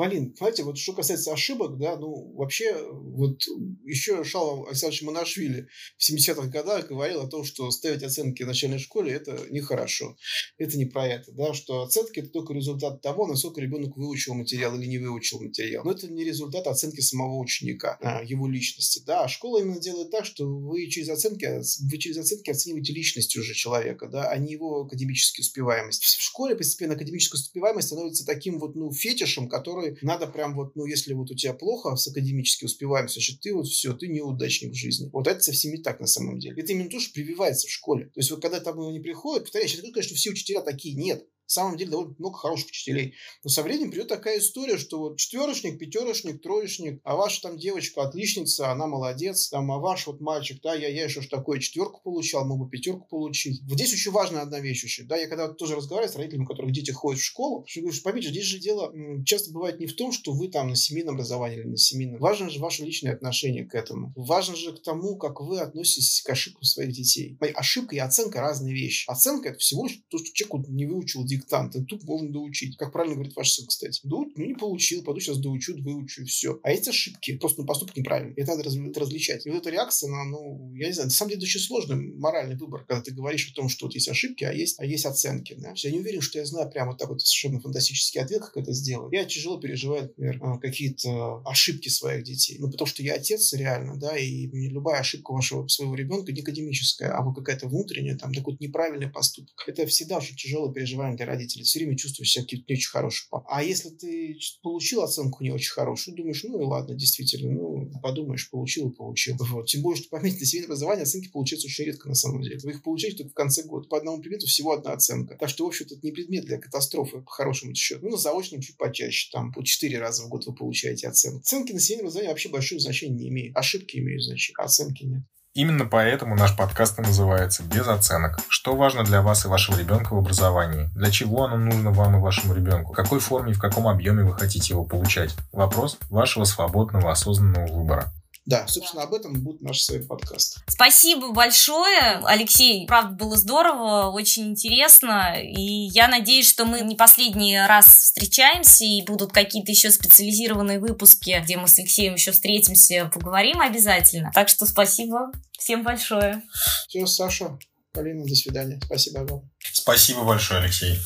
[0.00, 3.42] Полин, знаете, вот что касается ошибок, да, ну, вообще, вот
[3.84, 8.78] еще Шалом Александрович Монашвили в 70-х годах говорил о том, что ставить оценки в начальной
[8.78, 10.16] школе– это нехорошо.
[10.56, 14.74] Это не про это, да, что оценки– это только результат того, насколько ребенок выучил материал
[14.80, 15.84] или не выучил материал.
[15.84, 19.24] Но это не результат оценки самого ученика, а, его личности, да.
[19.24, 21.46] А школа именно делает так, что вы через оценки,
[21.90, 26.04] вы через оценки оцениваете личность уже человека, да, а не его академическую успеваемость.
[26.04, 30.86] В школе постепенно академическая успеваемость становится таким вот, ну, фетишем, который надо прям вот, ну,
[30.86, 34.76] если вот у тебя плохо с академически успеваемостью, значит, ты вот все, ты неудачник в
[34.76, 35.10] жизни.
[35.12, 36.60] Вот это совсем не так на самом деле.
[36.60, 38.06] Это именно то, что прививается в школе.
[38.06, 41.26] То есть вот когда там не приходят, повторяю, не говорю, что все учителя такие, нет
[41.52, 43.14] самом деле довольно много хороших учителей.
[43.44, 48.02] Но со временем придет такая история, что вот четверочник, пятерочник, троечник, а ваша там девочка
[48.02, 52.00] отличница, она молодец, там, а ваш вот мальчик, да, я, я еще ж такое четверку
[52.02, 53.62] получал, мог бы пятерку получить.
[53.64, 56.48] Вот здесь очень важная одна вещь еще, да, я когда тоже разговариваю с родителями, у
[56.48, 58.92] которых дети ходят в школу, что говорю, поймите, здесь же дело
[59.24, 62.20] часто бывает не в том, что вы там на семейном образовании или на семейном.
[62.20, 64.12] Важно же ваше личное отношение к этому.
[64.16, 67.36] Важно же к тому, как вы относитесь к ошибкам своих детей.
[67.54, 69.08] Ошибка и оценка разные вещи.
[69.08, 71.76] Оценка это всего лишь то, что человек не выучил диктор диктант.
[71.76, 72.76] И тут можно доучить.
[72.76, 74.00] Как правильно говорит ваш сын, кстати.
[74.04, 76.58] Ну, не получил, пойду сейчас доучу, выучу, все.
[76.62, 78.34] А эти ошибки, просто ну, поступок неправильный.
[78.36, 79.46] Это надо раз, различать.
[79.46, 82.14] И вот эта реакция, она, ну, я не знаю, на самом деле это очень сложный
[82.14, 85.06] моральный выбор, когда ты говоришь о том, что вот есть ошибки, а есть, а есть
[85.06, 85.56] оценки.
[85.58, 85.72] Да?
[85.76, 89.12] Я не уверен, что я знаю прямо так вот совершенно фантастический ответ, как это сделать.
[89.12, 92.56] Я тяжело переживаю, например, а, какие-то ошибки своих детей.
[92.58, 97.12] Ну, потому что я отец реально, да, и любая ошибка вашего своего ребенка не академическая,
[97.12, 99.64] а вот какая-то внутренняя, там, такой вот неправильный поступок.
[99.66, 101.64] Это всегда очень тяжелое переживание для родителей.
[101.64, 103.28] Все время чувствуешь себя не очень хорошим.
[103.48, 108.50] А если ты получил оценку не очень хорошую, думаешь, ну и ладно, действительно, ну, подумаешь,
[108.50, 109.36] получил и получил.
[109.50, 109.66] Вот.
[109.66, 112.58] Тем более, что, пометьте, семейное образование оценки получаются очень редко на самом деле.
[112.62, 113.88] Вы их получаете только в конце года.
[113.88, 115.36] По одному предмету всего одна оценка.
[115.36, 118.04] Так что, в общем-то, это не предмет для катастрофы, по хорошему счету.
[118.04, 119.28] Ну, на заочном чуть почаще.
[119.32, 121.40] Там по 4 раза в год вы получаете оценку.
[121.40, 123.56] Оценки на семейном образовании вообще большое значение не имеют.
[123.56, 125.22] Ошибки имеют значение, а оценки нет.
[125.52, 128.38] Именно поэтому наш подкаст и называется «Без оценок».
[128.48, 130.88] Что важно для вас и вашего ребенка в образовании?
[130.94, 132.92] Для чего оно нужно вам и вашему ребенку?
[132.92, 135.34] В какой форме и в каком объеме вы хотите его получать?
[135.50, 138.12] Вопрос вашего свободного осознанного выбора.
[138.50, 140.58] Да, собственно, об этом будет наш свой подкаст.
[140.66, 142.84] Спасибо большое, Алексей.
[142.84, 145.40] Правда, было здорово, очень интересно.
[145.40, 151.40] И я надеюсь, что мы не последний раз встречаемся, и будут какие-то еще специализированные выпуски,
[151.44, 154.32] где мы с Алексеем еще встретимся, поговорим обязательно.
[154.34, 156.42] Так что спасибо всем большое.
[156.88, 157.56] Все, Саша,
[157.92, 158.80] Полина, до свидания.
[158.84, 159.48] Спасибо вам.
[159.72, 160.98] Спасибо большое, Алексей.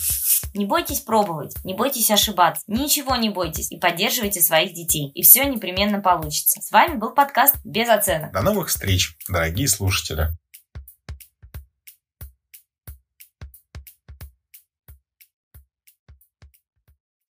[0.55, 5.11] Не бойтесь пробовать, не бойтесь ошибаться, ничего не бойтесь и поддерживайте своих детей.
[5.15, 6.61] И все непременно получится.
[6.63, 8.33] С вами был подкаст «Без оценок».
[8.33, 10.29] До новых встреч, дорогие слушатели.